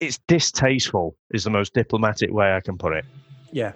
it's 0.00 0.18
distasteful 0.26 1.16
is 1.30 1.44
the 1.44 1.50
most 1.50 1.74
diplomatic 1.74 2.32
way 2.32 2.54
I 2.54 2.60
can 2.60 2.78
put 2.78 2.94
it. 2.94 3.04
Yeah. 3.52 3.72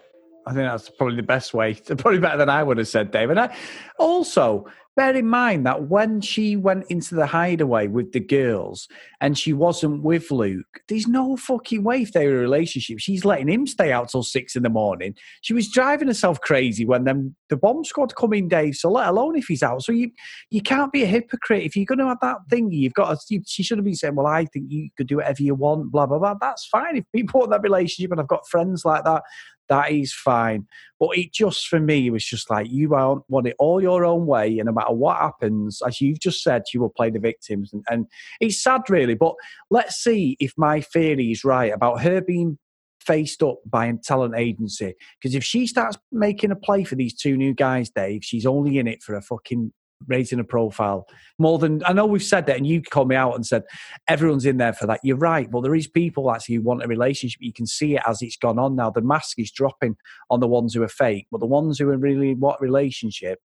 I 0.49 0.53
think 0.53 0.65
that's 0.65 0.89
probably 0.91 1.17
the 1.17 1.23
best 1.23 1.53
way. 1.53 1.75
Probably 1.99 2.19
better 2.19 2.39
than 2.39 2.49
I 2.49 2.63
would 2.63 2.79
have 2.79 2.89
said, 2.89 3.11
Dave. 3.11 3.31
And 3.31 3.39
I, 3.39 3.55
also, 3.99 4.67
bear 4.99 5.15
in 5.15 5.29
mind 5.29 5.65
that 5.65 5.85
when 5.85 6.21
she 6.21 6.57
went 6.57 6.85
into 6.89 7.15
the 7.15 7.27
hideaway 7.27 7.87
with 7.87 8.11
the 8.11 8.19
girls 8.19 8.89
and 9.21 9.39
she 9.39 9.53
wasn't 9.53 10.03
with 10.03 10.29
Luke, 10.33 10.81
there's 10.89 11.07
no 11.07 11.37
fucking 11.37 11.85
way 11.85 12.03
if 12.03 12.13
they 12.13 12.27
were 12.27 12.39
a 12.39 12.41
relationship. 12.41 12.99
She's 12.99 13.25
letting 13.25 13.47
him 13.47 13.65
stay 13.65 13.93
out 13.93 14.09
till 14.09 14.25
six 14.25 14.57
in 14.57 14.65
the 14.65 14.69
morning. 14.69 15.15
She 15.41 15.55
was 15.55 15.71
driving 15.71 16.09
herself 16.09 16.41
crazy 16.41 16.85
when 16.85 17.05
them 17.05 17.37
the 17.49 17.57
bomb 17.57 17.85
squad 17.85 18.17
come 18.17 18.33
in, 18.33 18.49
Dave. 18.49 18.75
So 18.75 18.91
let 18.91 19.07
alone 19.07 19.37
if 19.37 19.47
he's 19.47 19.63
out. 19.63 19.85
So 19.85 19.93
you 19.93 20.11
you 20.51 20.63
can't 20.63 20.91
be 20.91 21.05
a 21.05 21.07
hypocrite 21.07 21.63
if 21.63 21.77
you're 21.77 21.87
going 21.87 21.99
to 21.99 22.07
have 22.07 22.21
that 22.23 22.39
thing. 22.51 22.73
You've 22.73 22.95
got. 22.95 23.21
To, 23.21 23.21
you, 23.29 23.43
she 23.47 23.63
should 23.63 23.79
have 23.79 23.85
been 23.85 23.95
saying, 23.95 24.17
"Well, 24.17 24.27
I 24.27 24.47
think 24.47 24.67
you 24.69 24.89
could 24.97 25.07
do 25.07 25.19
whatever 25.19 25.45
you 25.45 25.55
want." 25.55 25.93
Blah 25.93 26.07
blah 26.07 26.19
blah. 26.19 26.35
That's 26.41 26.67
fine 26.67 26.97
if 26.97 27.05
people 27.15 27.39
want 27.39 27.53
that 27.53 27.63
relationship, 27.63 28.11
and 28.11 28.21
I've 28.21 28.27
got 28.27 28.49
friends 28.49 28.85
like 28.85 29.05
that 29.05 29.23
that 29.69 29.91
is 29.93 30.13
fine. 30.13 30.67
But 30.99 31.17
it 31.17 31.33
just 31.33 31.69
for 31.69 31.79
me 31.79 32.11
was 32.11 32.25
just 32.25 32.51
like 32.51 32.71
you 32.71 32.91
want 32.91 33.47
it 33.47 33.57
all 33.59 33.81
your 33.81 34.05
own 34.05 34.27
way, 34.27 34.59
and 34.59 34.67
no 34.67 34.73
matter 34.73 34.93
what 34.93 35.19
happens, 35.19 35.81
as 35.87 36.01
you've 36.01 36.21
just 36.21 36.43
said, 36.43 36.63
you 36.73 36.81
will 36.81 36.91
play 36.91 37.11
the 37.11 37.19
victims, 37.19 37.73
and, 37.73 37.85
and 37.89 38.07
it's 38.41 38.63
sad 38.63 38.83
really. 38.89 39.15
But 39.15 39.35
let's 39.71 39.97
see 39.97 40.37
if 40.41 40.53
my 40.57 40.81
theory 40.81 41.31
is 41.31 41.45
right 41.45 41.73
about 41.73 42.03
her 42.03 42.21
being 42.21 42.59
faced 43.01 43.43
up 43.43 43.59
by 43.65 43.87
a 43.87 43.95
talent 43.95 44.35
agency. 44.37 44.95
Because 45.21 45.35
if 45.35 45.43
she 45.43 45.67
starts 45.67 45.97
making 46.13 46.51
a 46.51 46.57
play 46.57 46.85
for 46.85 46.95
these 46.95 47.15
two 47.15 47.37
new 47.37 47.55
guys, 47.55 47.91
Dave, 47.91 48.25
she's 48.25 48.45
only 48.45 48.79
in 48.79 48.87
it 48.87 49.03
for 49.03 49.15
a 49.15 49.23
fucking 49.23 49.73
raising 50.07 50.39
a 50.39 50.45
profile 50.45 51.07
more 51.39 51.59
than 51.59 51.83
I 51.85 51.93
know 51.93 52.07
we've 52.07 52.23
said 52.23 52.47
that, 52.47 52.57
and 52.57 52.67
you 52.67 52.83
called 52.83 53.09
me 53.09 53.17
out 53.17 53.35
and 53.35 53.47
said 53.47 53.63
everyone's 54.09 54.47
in 54.47 54.57
there 54.57 54.73
for 54.73 54.87
that. 54.87 55.01
You're 55.03 55.17
right, 55.17 55.51
but 55.51 55.63
there 55.63 55.75
is 55.75 55.87
people 55.87 56.31
actually 56.31 56.57
who 56.57 56.63
want 56.63 56.83
a 56.83 56.89
relationship. 56.89 57.41
You 57.41 57.53
can 57.53 57.67
see 57.67 57.97
it 57.97 58.03
as 58.07 58.23
it's 58.23 58.37
gone 58.37 58.59
on 58.59 58.77
now. 58.77 58.91
The 58.91 59.01
mask 59.01 59.39
is 59.39 59.51
dropping 59.51 59.97
on 60.31 60.41
the 60.41 60.49
ones 60.49 60.75
who 60.75 60.83
are 60.83 60.89
fake, 60.89 61.27
but 61.31 61.39
the 61.39 61.47
ones 61.47 61.79
who 61.79 61.89
are 61.91 61.97
really 61.97 62.35
what 62.35 62.61
relationship, 62.61 63.41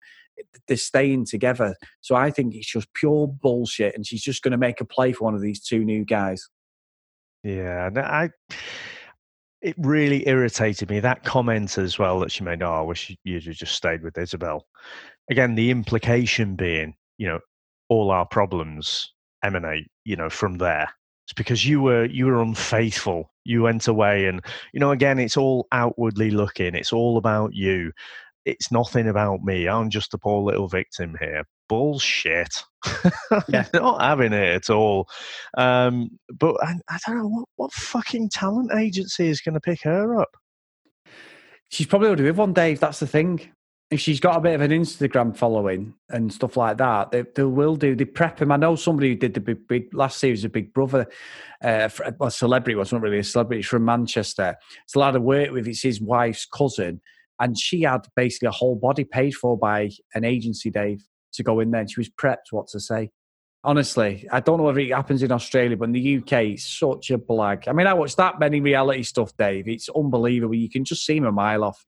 they're 0.68 0.76
staying 0.76 1.26
together. 1.26 1.74
So 2.00 2.14
I 2.14 2.30
think 2.30 2.54
it's 2.54 2.70
just 2.70 2.92
pure 2.94 3.26
bullshit, 3.26 3.94
and 3.94 4.06
she's 4.06 4.22
just 4.22 4.42
going 4.42 4.52
to 4.52 4.58
make 4.58 4.80
a 4.80 4.84
play 4.84 5.12
for 5.12 5.24
one 5.24 5.34
of 5.34 5.40
these 5.40 5.60
two 5.60 5.84
new 5.84 6.04
guys. 6.04 6.48
Yeah, 7.42 7.90
I. 7.96 8.30
It 9.62 9.74
really 9.78 10.26
irritated 10.26 10.88
me 10.88 11.00
that 11.00 11.24
comment 11.24 11.76
as 11.76 11.98
well 11.98 12.20
that 12.20 12.32
she 12.32 12.44
made. 12.44 12.62
Oh, 12.62 12.72
I 12.72 12.80
wish 12.80 13.14
you'd 13.24 13.44
have 13.44 13.54
just 13.54 13.74
stayed 13.74 14.02
with 14.02 14.16
Isabel 14.16 14.66
again, 15.30 15.54
the 15.54 15.70
implication 15.70 16.56
being, 16.56 16.94
you 17.16 17.28
know, 17.28 17.40
all 17.88 18.10
our 18.10 18.26
problems 18.26 19.12
emanate, 19.42 19.90
you 20.04 20.16
know, 20.16 20.28
from 20.28 20.58
there. 20.58 20.90
It's 21.26 21.32
because 21.32 21.64
you 21.64 21.80
were 21.80 22.04
you 22.06 22.26
were 22.26 22.42
unfaithful. 22.42 23.32
You 23.44 23.62
went 23.62 23.86
away, 23.88 24.26
and 24.26 24.44
you 24.72 24.80
know, 24.80 24.90
again, 24.90 25.18
it's 25.18 25.36
all 25.36 25.68
outwardly 25.72 26.30
looking. 26.30 26.74
It's 26.74 26.92
all 26.92 27.16
about 27.16 27.54
you. 27.54 27.92
It's 28.44 28.72
nothing 28.72 29.08
about 29.08 29.42
me. 29.42 29.68
I'm 29.68 29.90
just 29.90 30.12
a 30.14 30.18
poor 30.18 30.42
little 30.42 30.68
victim 30.68 31.16
here. 31.20 31.44
Bullshit. 31.70 32.64
Yeah. 33.48 33.66
Not 33.74 34.02
having 34.02 34.32
it 34.32 34.54
at 34.54 34.70
all. 34.70 35.08
Um, 35.56 36.18
but 36.36 36.56
I, 36.62 36.74
I 36.88 36.98
don't 37.06 37.18
know 37.18 37.28
what, 37.28 37.44
what 37.56 37.72
fucking 37.72 38.30
talent 38.30 38.72
agency 38.76 39.28
is 39.28 39.40
going 39.40 39.54
to 39.54 39.60
pick 39.60 39.82
her 39.82 40.20
up. 40.20 40.30
She's 41.68 41.86
probably 41.86 42.08
already 42.08 42.24
with 42.24 42.36
one, 42.36 42.52
Dave. 42.52 42.80
That's 42.80 42.98
the 42.98 43.06
thing 43.06 43.52
if 43.90 43.98
she's 43.98 44.20
got 44.20 44.36
a 44.36 44.40
bit 44.40 44.54
of 44.54 44.60
an 44.60 44.70
Instagram 44.70 45.36
following 45.36 45.92
and 46.10 46.32
stuff 46.32 46.56
like 46.56 46.78
that, 46.78 47.10
they, 47.10 47.24
they 47.34 47.42
will 47.42 47.74
do. 47.74 47.96
They 47.96 48.04
prep 48.04 48.40
him. 48.40 48.52
I 48.52 48.56
know 48.56 48.76
somebody 48.76 49.10
who 49.10 49.14
did 49.16 49.34
the 49.34 49.40
big, 49.40 49.66
big 49.66 49.92
last 49.92 50.18
series 50.18 50.44
of 50.44 50.52
Big 50.52 50.72
Brother, 50.72 51.06
uh, 51.62 51.88
a 52.20 52.30
celebrity 52.30 52.76
was 52.76 52.92
not 52.92 53.02
really 53.02 53.18
a 53.18 53.24
celebrity. 53.24 53.60
It's 53.60 53.68
from 53.68 53.84
Manchester. 53.84 54.56
It's 54.84 54.94
a 54.94 55.00
lot 55.00 55.16
of 55.16 55.22
work 55.22 55.50
with. 55.50 55.66
It's 55.66 55.82
his 55.82 56.00
wife's 56.00 56.46
cousin, 56.46 57.00
and 57.40 57.58
she 57.58 57.82
had 57.82 58.06
basically 58.14 58.48
a 58.48 58.52
whole 58.52 58.76
body 58.76 59.02
paid 59.02 59.34
for 59.34 59.58
by 59.58 59.90
an 60.14 60.24
agency, 60.24 60.70
Dave, 60.70 61.02
to 61.34 61.42
go 61.42 61.60
in 61.60 61.70
there. 61.70 61.82
And 61.82 61.90
she 61.90 62.00
was 62.00 62.10
prepped 62.10 62.50
what 62.50 62.68
to 62.68 62.80
say. 62.80 63.10
Honestly, 63.62 64.26
I 64.32 64.40
don't 64.40 64.58
know 64.58 64.70
if 64.70 64.78
it 64.78 64.90
happens 64.90 65.22
in 65.22 65.30
Australia, 65.30 65.76
but 65.76 65.84
in 65.84 65.92
the 65.92 66.18
UK, 66.18 66.32
it's 66.44 66.66
such 66.66 67.10
a 67.10 67.18
blag. 67.18 67.68
I 67.68 67.72
mean, 67.72 67.86
I 67.86 67.92
watch 67.92 68.16
that 68.16 68.40
many 68.40 68.60
reality 68.60 69.02
stuff, 69.02 69.36
Dave. 69.36 69.68
It's 69.68 69.88
unbelievable. 69.90 70.54
You 70.54 70.70
can 70.70 70.84
just 70.84 71.04
see 71.04 71.18
him 71.18 71.26
a 71.26 71.32
mile 71.32 71.64
off. 71.64 71.84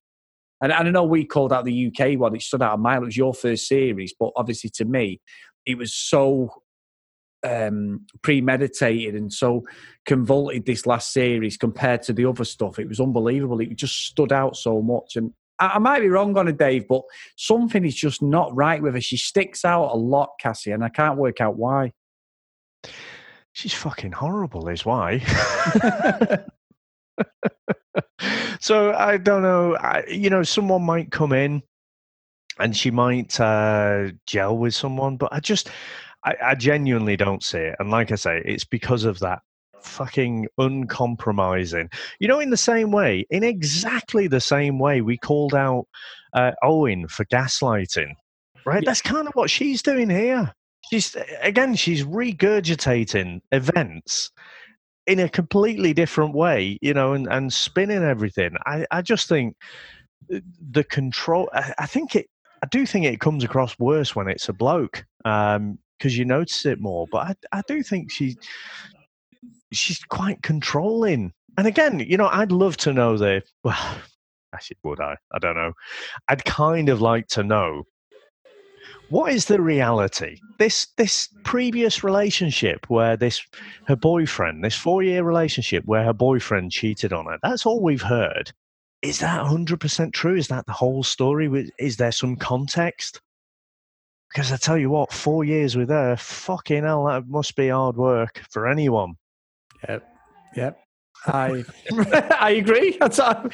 And, 0.60 0.70
and 0.70 0.88
I 0.88 0.90
know 0.90 1.04
we 1.04 1.24
called 1.24 1.52
out 1.52 1.64
the 1.64 1.86
UK 1.86 2.18
one; 2.18 2.36
it 2.36 2.42
stood 2.42 2.62
out 2.62 2.74
a 2.74 2.76
mile. 2.76 3.02
It 3.02 3.06
was 3.06 3.16
your 3.16 3.32
first 3.32 3.66
series, 3.66 4.14
but 4.18 4.32
obviously 4.36 4.68
to 4.74 4.84
me, 4.84 5.20
it 5.64 5.78
was 5.78 5.94
so 5.94 6.62
um, 7.42 8.06
premeditated 8.22 9.14
and 9.14 9.32
so 9.32 9.64
convoluted 10.06 10.66
this 10.66 10.86
last 10.86 11.12
series 11.12 11.56
compared 11.56 12.02
to 12.02 12.12
the 12.12 12.26
other 12.26 12.44
stuff. 12.44 12.78
It 12.78 12.88
was 12.88 13.00
unbelievable. 13.00 13.60
It 13.60 13.76
just 13.76 14.06
stood 14.06 14.32
out 14.32 14.56
so 14.56 14.80
much. 14.82 15.16
And 15.16 15.32
I, 15.58 15.68
I 15.74 15.78
might 15.78 16.00
be 16.00 16.08
wrong 16.08 16.36
on 16.36 16.48
it, 16.48 16.58
Dave, 16.58 16.86
but 16.88 17.02
something 17.36 17.84
is 17.84 17.94
just 17.94 18.22
not 18.22 18.54
right 18.54 18.82
with 18.82 18.94
her. 18.94 19.00
She 19.00 19.16
sticks 19.16 19.64
out 19.64 19.92
a 19.92 19.96
lot, 19.96 20.30
Cassie, 20.40 20.72
and 20.72 20.84
I 20.84 20.88
can't 20.88 21.18
work 21.18 21.40
out 21.40 21.56
why. 21.56 21.92
She's 23.52 23.74
fucking 23.74 24.12
horrible, 24.12 24.68
is 24.68 24.84
why. 24.84 25.18
so 28.60 28.92
I 28.92 29.18
don't 29.18 29.42
know. 29.42 29.76
I, 29.76 30.04
you 30.08 30.30
know, 30.30 30.42
someone 30.42 30.82
might 30.82 31.10
come 31.10 31.32
in 31.32 31.62
and 32.58 32.76
she 32.76 32.90
might 32.90 33.38
uh, 33.38 34.12
gel 34.26 34.56
with 34.56 34.74
someone, 34.74 35.16
but 35.16 35.32
I 35.32 35.40
just, 35.40 35.68
I, 36.24 36.34
I 36.42 36.54
genuinely 36.54 37.16
don't 37.16 37.42
see 37.42 37.58
it. 37.58 37.76
And 37.78 37.90
like 37.90 38.10
I 38.10 38.14
say, 38.14 38.40
it's 38.44 38.64
because 38.64 39.04
of 39.04 39.18
that 39.20 39.40
fucking 39.84 40.48
uncompromising. 40.58 41.90
You 42.18 42.28
know, 42.28 42.40
in 42.40 42.50
the 42.50 42.56
same 42.56 42.92
way, 42.92 43.26
in 43.30 43.42
exactly 43.42 44.26
the 44.26 44.40
same 44.40 44.78
way, 44.78 45.00
we 45.00 45.16
called 45.16 45.54
out 45.54 45.86
uh, 46.32 46.52
Owen 46.62 47.08
for 47.08 47.24
gaslighting, 47.26 48.14
right? 48.64 48.82
Yeah. 48.82 48.86
That's 48.86 49.02
kind 49.02 49.28
of 49.28 49.34
what 49.34 49.50
she's 49.50 49.82
doing 49.82 50.10
here. 50.10 50.52
She's 50.90 51.16
again, 51.40 51.74
she's 51.74 52.04
regurgitating 52.04 53.40
events 53.52 54.30
in 55.06 55.20
a 55.20 55.28
completely 55.28 55.92
different 55.92 56.34
way, 56.34 56.78
you 56.82 56.94
know, 56.94 57.12
and, 57.12 57.26
and 57.28 57.52
spinning 57.52 58.02
everything. 58.02 58.56
I, 58.66 58.86
I 58.90 59.02
just 59.02 59.28
think 59.28 59.56
the 60.28 60.84
control. 60.84 61.48
I, 61.52 61.74
I 61.78 61.86
think 61.86 62.16
it. 62.16 62.26
I 62.64 62.68
do 62.68 62.86
think 62.86 63.06
it 63.06 63.18
comes 63.18 63.42
across 63.42 63.76
worse 63.80 64.14
when 64.14 64.28
it's 64.28 64.48
a 64.48 64.52
bloke. 64.52 65.04
Um, 65.24 65.78
because 66.02 66.18
you 66.18 66.24
notice 66.24 66.66
it 66.66 66.80
more. 66.80 67.06
But 67.12 67.36
I, 67.52 67.58
I 67.58 67.62
do 67.68 67.82
think 67.84 68.10
she 68.10 68.36
she's 69.72 70.02
quite 70.04 70.42
controlling. 70.42 71.32
And 71.58 71.66
again, 71.66 72.00
you 72.00 72.16
know, 72.16 72.28
I'd 72.28 72.52
love 72.52 72.76
to 72.78 72.92
know 72.92 73.16
the 73.16 73.42
well, 73.64 73.96
actually, 74.54 74.78
would 74.82 75.00
I? 75.00 75.16
I 75.32 75.38
don't 75.38 75.56
know. 75.56 75.72
I'd 76.28 76.44
kind 76.44 76.88
of 76.88 77.00
like 77.00 77.26
to 77.28 77.42
know 77.42 77.84
what 79.08 79.32
is 79.32 79.44
the 79.44 79.60
reality. 79.60 80.38
This 80.58 80.86
this 80.96 81.28
previous 81.44 82.02
relationship 82.02 82.88
where 82.88 83.16
this 83.16 83.44
her 83.86 83.96
boyfriend, 83.96 84.64
this 84.64 84.76
four 84.76 85.02
year 85.02 85.22
relationship 85.22 85.84
where 85.84 86.04
her 86.04 86.12
boyfriend 86.14 86.72
cheated 86.72 87.12
on 87.12 87.26
her. 87.26 87.38
That's 87.42 87.66
all 87.66 87.82
we've 87.82 88.02
heard. 88.02 88.52
Is 89.02 89.18
that 89.18 89.44
hundred 89.46 89.80
percent 89.80 90.14
true? 90.14 90.36
Is 90.36 90.48
that 90.48 90.66
the 90.66 90.72
whole 90.72 91.02
story? 91.02 91.70
Is 91.78 91.96
there 91.96 92.12
some 92.12 92.36
context? 92.36 93.20
Because 94.30 94.50
I 94.50 94.56
tell 94.56 94.78
you 94.78 94.88
what, 94.88 95.12
four 95.12 95.44
years 95.44 95.76
with 95.76 95.90
her, 95.90 96.16
fucking 96.16 96.84
hell, 96.84 97.04
that 97.04 97.28
must 97.28 97.54
be 97.54 97.68
hard 97.68 97.96
work 97.96 98.42
for 98.48 98.66
anyone. 98.66 99.16
Yep, 99.88 100.14
yep. 100.56 100.78
I 101.26 101.64
I 102.40 102.50
agree. 102.50 102.96
That's 102.98 103.18
uh, 103.18 103.48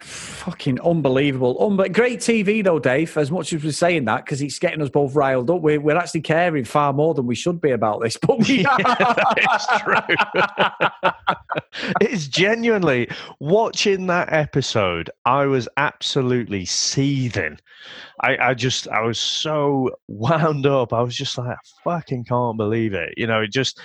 fucking 0.00 0.80
unbelievable. 0.80 1.56
Um, 1.62 1.76
but 1.76 1.92
great 1.92 2.18
TV 2.20 2.64
though, 2.64 2.78
Dave. 2.78 3.16
As 3.16 3.30
much 3.30 3.52
as 3.52 3.62
we're 3.62 3.72
saying 3.72 4.04
that, 4.06 4.24
because 4.24 4.42
it's 4.42 4.58
getting 4.58 4.82
us 4.82 4.88
both 4.88 5.14
riled 5.14 5.50
up, 5.50 5.60
we're, 5.60 5.80
we're 5.80 5.96
actually 5.96 6.22
caring 6.22 6.64
far 6.64 6.92
more 6.92 7.14
than 7.14 7.26
we 7.26 7.34
should 7.34 7.60
be 7.60 7.70
about 7.70 8.02
this. 8.02 8.16
But 8.16 8.40
we 8.40 8.58
yeah, 8.62 8.76
it's 9.36 9.66
true. 9.80 11.02
it's 12.00 12.26
genuinely 12.26 13.08
watching 13.40 14.06
that 14.08 14.32
episode. 14.32 15.10
I 15.24 15.46
was 15.46 15.68
absolutely 15.76 16.64
seething. 16.64 17.58
I, 18.20 18.36
I 18.36 18.54
just, 18.54 18.88
I 18.88 19.02
was 19.02 19.18
so 19.18 19.90
wound 20.08 20.66
up. 20.66 20.92
I 20.92 21.02
was 21.02 21.16
just 21.16 21.38
like, 21.38 21.50
I 21.50 21.56
fucking 21.84 22.24
can't 22.24 22.56
believe 22.56 22.94
it. 22.94 23.14
You 23.16 23.26
know, 23.26 23.40
it 23.42 23.52
just 23.52 23.80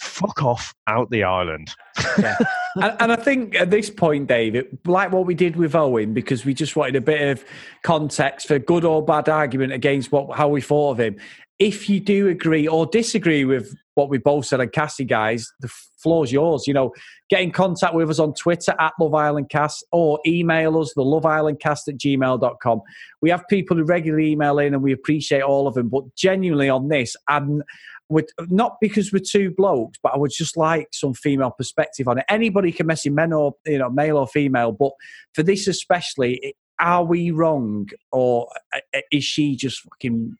fuck 0.00 0.42
off 0.42 0.74
out 0.86 1.10
the 1.10 1.24
island. 1.24 1.70
yeah. 2.18 2.36
and, 2.76 2.96
and, 3.00 3.12
I 3.12 3.16
think 3.16 3.54
at 3.54 3.70
this 3.70 3.90
point, 3.90 4.28
David, 4.28 4.78
like 4.86 5.12
what 5.12 5.26
we 5.26 5.34
did 5.34 5.56
with 5.56 5.74
Owen, 5.74 6.14
because 6.14 6.44
we 6.44 6.54
just 6.54 6.76
wanted 6.76 6.96
a 6.96 7.00
bit 7.00 7.28
of 7.28 7.44
context 7.82 8.48
for 8.48 8.58
good 8.58 8.84
or 8.84 9.04
bad 9.04 9.28
argument 9.28 9.72
against 9.72 10.12
what 10.12 10.36
how 10.36 10.48
we 10.48 10.60
thought 10.60 10.92
of 10.92 11.00
him. 11.00 11.16
If 11.58 11.88
you 11.88 11.98
do 11.98 12.28
agree 12.28 12.68
or 12.68 12.86
disagree 12.86 13.44
with 13.44 13.74
what 13.94 14.08
we 14.08 14.18
both 14.18 14.46
said 14.46 14.60
on 14.60 14.68
Cassie, 14.68 15.04
guys, 15.04 15.52
the 15.58 15.68
floor's 15.98 16.30
yours. 16.30 16.68
You 16.68 16.74
know, 16.74 16.92
get 17.28 17.42
in 17.42 17.50
contact 17.50 17.94
with 17.94 18.08
us 18.08 18.20
on 18.20 18.32
Twitter 18.34 18.74
at 18.78 18.92
Love 19.00 19.14
Island 19.14 19.50
Cast 19.50 19.84
or 19.90 20.20
email 20.24 20.78
us, 20.78 20.92
the 20.94 21.02
Love 21.02 21.26
Island 21.26 21.58
Cast 21.58 21.88
at 21.88 21.96
gmail.com. 21.96 22.80
We 23.20 23.30
have 23.30 23.46
people 23.48 23.76
who 23.76 23.82
regularly 23.82 24.30
email 24.30 24.60
in 24.60 24.72
and 24.72 24.84
we 24.84 24.92
appreciate 24.92 25.42
all 25.42 25.66
of 25.66 25.74
them, 25.74 25.88
but 25.88 26.14
genuinely 26.14 26.68
on 26.68 26.88
this, 26.88 27.16
I'm 27.26 27.64
not 28.48 28.76
because 28.80 29.12
we're 29.12 29.20
two 29.20 29.50
blokes, 29.50 29.98
but 30.02 30.14
I 30.14 30.18
would 30.18 30.30
just 30.30 30.56
like 30.56 30.88
some 30.92 31.14
female 31.14 31.50
perspective 31.50 32.08
on 32.08 32.18
it. 32.18 32.24
Anybody 32.28 32.72
can 32.72 32.86
message 32.86 33.12
men 33.12 33.32
or 33.32 33.54
you 33.66 33.78
know 33.78 33.90
male 33.90 34.16
or 34.16 34.26
female, 34.26 34.72
but 34.72 34.92
for 35.34 35.42
this 35.42 35.66
especially, 35.68 36.54
are 36.80 37.04
we 37.04 37.30
wrong 37.30 37.88
or 38.12 38.48
uh, 38.74 38.80
uh, 38.94 39.00
is 39.12 39.24
she 39.24 39.56
just 39.56 39.82
fucking 39.82 40.36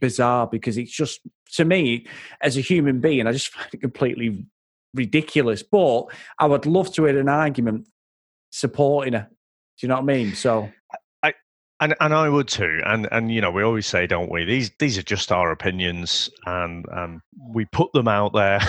bizarre? 0.00 0.46
Because 0.46 0.78
it's 0.78 0.94
just 0.94 1.20
to 1.54 1.64
me 1.64 2.06
as 2.40 2.56
a 2.56 2.60
human 2.60 3.00
being, 3.00 3.26
I 3.26 3.32
just 3.32 3.48
find 3.52 3.68
it 3.72 3.80
completely 3.80 4.46
ridiculous. 4.94 5.62
But 5.62 6.04
I 6.38 6.46
would 6.46 6.66
love 6.66 6.92
to 6.94 7.04
hear 7.04 7.18
an 7.18 7.28
argument 7.28 7.88
supporting 8.50 9.14
her. 9.14 9.28
Do 9.30 9.86
you 9.86 9.88
know 9.88 9.96
what 9.96 10.10
I 10.10 10.14
mean? 10.14 10.34
So 10.34 10.70
and 11.80 11.94
and 12.00 12.14
I 12.14 12.28
would 12.28 12.48
too. 12.48 12.80
And 12.84 13.08
and 13.12 13.32
you 13.32 13.40
know, 13.40 13.50
we 13.50 13.62
always 13.62 13.86
say, 13.86 14.06
don't 14.06 14.30
we? 14.30 14.44
These 14.44 14.70
these 14.78 14.98
are 14.98 15.02
just 15.02 15.30
our 15.30 15.50
opinions, 15.50 16.28
and 16.46 16.84
um, 16.92 17.22
we 17.52 17.66
put 17.66 17.92
them 17.92 18.08
out 18.08 18.32
there. 18.32 18.60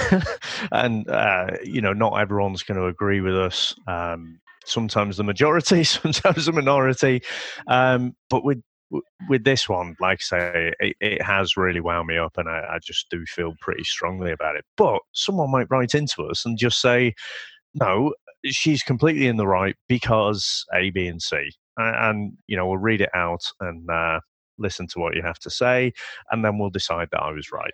and 0.72 1.10
uh, 1.10 1.52
you 1.64 1.82
know, 1.82 1.94
not 1.94 2.20
everyone's 2.20 2.64
going 2.64 2.80
to 2.80 2.88
agree 2.88 3.22
with 3.22 3.38
us. 3.38 3.74
Um, 3.88 4.40
sometimes 4.66 5.18
the 5.18 5.24
majority, 5.24 5.84
sometimes 5.86 6.46
the 6.46 6.52
minority. 6.52 7.22
Um, 7.68 8.16
but 8.30 8.44
with 8.44 8.62
with 9.28 9.44
this 9.44 9.68
one, 9.68 9.96
like 10.00 10.20
I 10.20 10.24
say, 10.24 10.74
it, 10.80 10.96
it 11.00 11.22
has 11.22 11.58
really 11.58 11.80
wound 11.80 12.08
me 12.08 12.18
up, 12.18 12.38
and 12.38 12.48
I, 12.48 12.76
I 12.76 12.80
just 12.84 13.10
do 13.10 13.26
feel 13.26 13.56
pretty 13.60 13.84
strongly 13.84 14.32
about 14.32 14.56
it. 14.56 14.66
But 14.78 15.00
someone 15.14 15.52
might 15.52 15.70
write 15.70 15.96
into 15.96 16.24
us 16.24 16.46
and 16.46 16.58
just 16.58 16.82
say, 16.82 17.14
no, 17.76 18.14
she's 18.46 18.84
completely 18.84 19.28
in 19.28 19.38
the 19.38 19.48
right 19.48 19.76
because 19.88 20.66
A, 20.74 20.90
B, 20.92 21.08
and 21.08 21.22
C 21.22 21.52
and 21.80 22.34
you 22.48 22.58
know 22.58 22.68
we'll 22.68 22.78
read 22.78 23.02
it 23.02 23.10
out 23.14 23.42
and 23.60 23.90
uh, 23.90 24.20
listen 24.58 24.88
to 24.88 25.00
what 25.00 25.16
you 25.16 25.22
have 25.22 25.40
to 25.40 25.50
say, 25.50 25.94
and 26.32 26.44
then 26.44 26.58
we'll 26.58 26.70
decide 26.70 27.10
that 27.12 27.22
I 27.22 27.32
was 27.32 27.52
right. 27.52 27.74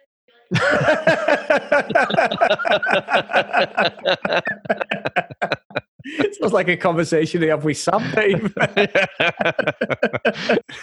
it 6.05 6.35
sounds 6.39 6.53
like 6.53 6.67
a 6.67 6.77
conversation 6.77 7.41
we 7.41 7.47
have 7.47 7.63
with 7.65 7.77
Sam, 7.77 8.11
Dave. 8.11 8.53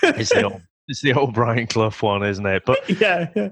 it's, 0.03 0.31
the 0.31 0.43
old, 0.45 0.63
it's 0.89 1.01
the 1.03 1.13
old 1.15 1.35
Brian 1.35 1.69
Clough 1.69 1.93
one, 2.01 2.25
isn't 2.25 2.45
it? 2.45 2.65
But 2.67 2.89
yeah, 3.01 3.29
yeah. 3.37 3.49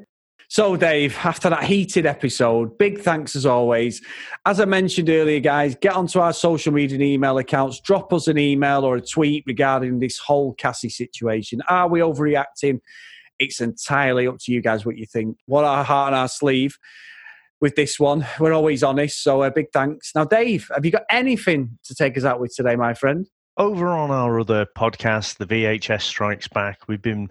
So, 0.50 0.74
Dave, 0.74 1.16
after 1.22 1.48
that 1.48 1.62
heated 1.62 2.06
episode, 2.06 2.76
big 2.76 2.98
thanks 2.98 3.36
as 3.36 3.46
always. 3.46 4.02
As 4.44 4.58
I 4.58 4.64
mentioned 4.64 5.08
earlier, 5.08 5.38
guys, 5.38 5.76
get 5.76 5.94
onto 5.94 6.18
our 6.18 6.32
social 6.32 6.72
media 6.72 6.96
and 6.96 7.04
email 7.04 7.38
accounts, 7.38 7.78
drop 7.78 8.12
us 8.12 8.26
an 8.26 8.36
email 8.36 8.84
or 8.84 8.96
a 8.96 9.00
tweet 9.00 9.44
regarding 9.46 10.00
this 10.00 10.18
whole 10.18 10.54
Cassie 10.54 10.88
situation. 10.88 11.62
Are 11.68 11.86
we 11.86 12.00
overreacting? 12.00 12.80
It's 13.38 13.60
entirely 13.60 14.26
up 14.26 14.38
to 14.40 14.50
you 14.52 14.60
guys 14.60 14.84
what 14.84 14.98
you 14.98 15.06
think. 15.06 15.36
What 15.46 15.64
our 15.64 15.84
heart 15.84 16.14
on 16.14 16.18
our 16.18 16.26
sleeve 16.26 16.76
with 17.60 17.76
this 17.76 18.00
one. 18.00 18.26
We're 18.40 18.52
always 18.52 18.82
honest, 18.82 19.22
so 19.22 19.44
a 19.44 19.46
uh, 19.46 19.50
big 19.50 19.66
thanks. 19.72 20.10
Now, 20.16 20.24
Dave, 20.24 20.68
have 20.74 20.84
you 20.84 20.90
got 20.90 21.04
anything 21.10 21.78
to 21.84 21.94
take 21.94 22.18
us 22.18 22.24
out 22.24 22.40
with 22.40 22.56
today, 22.56 22.74
my 22.74 22.94
friend? 22.94 23.24
Over 23.56 23.90
on 23.90 24.10
our 24.10 24.40
other 24.40 24.66
podcast, 24.76 25.36
The 25.36 25.46
VHS 25.46 26.02
Strikes 26.02 26.48
Back, 26.48 26.88
we've 26.88 27.02
been 27.02 27.30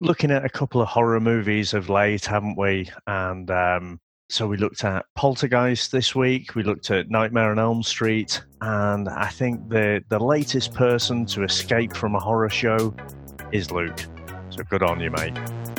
looking 0.00 0.30
at 0.30 0.44
a 0.44 0.48
couple 0.48 0.80
of 0.80 0.88
horror 0.88 1.20
movies 1.20 1.74
of 1.74 1.88
late, 1.88 2.24
haven't 2.24 2.56
we? 2.56 2.90
And 3.06 3.50
um, 3.50 4.00
so 4.28 4.46
we 4.46 4.56
looked 4.56 4.84
at 4.84 5.06
Poltergeist 5.16 5.90
this 5.92 6.14
week. 6.14 6.54
We 6.54 6.62
looked 6.62 6.90
at 6.90 7.10
Nightmare 7.10 7.50
on 7.50 7.58
Elm 7.58 7.82
Street, 7.82 8.42
and 8.60 9.08
I 9.08 9.28
think 9.28 9.68
the 9.68 10.02
the 10.08 10.18
latest 10.18 10.74
person 10.74 11.26
to 11.26 11.42
escape 11.44 11.96
from 11.96 12.14
a 12.14 12.20
horror 12.20 12.50
show 12.50 12.94
is 13.52 13.70
Luke. 13.70 14.00
So 14.50 14.62
good 14.64 14.82
on 14.82 15.00
you, 15.00 15.10
mate. 15.10 15.77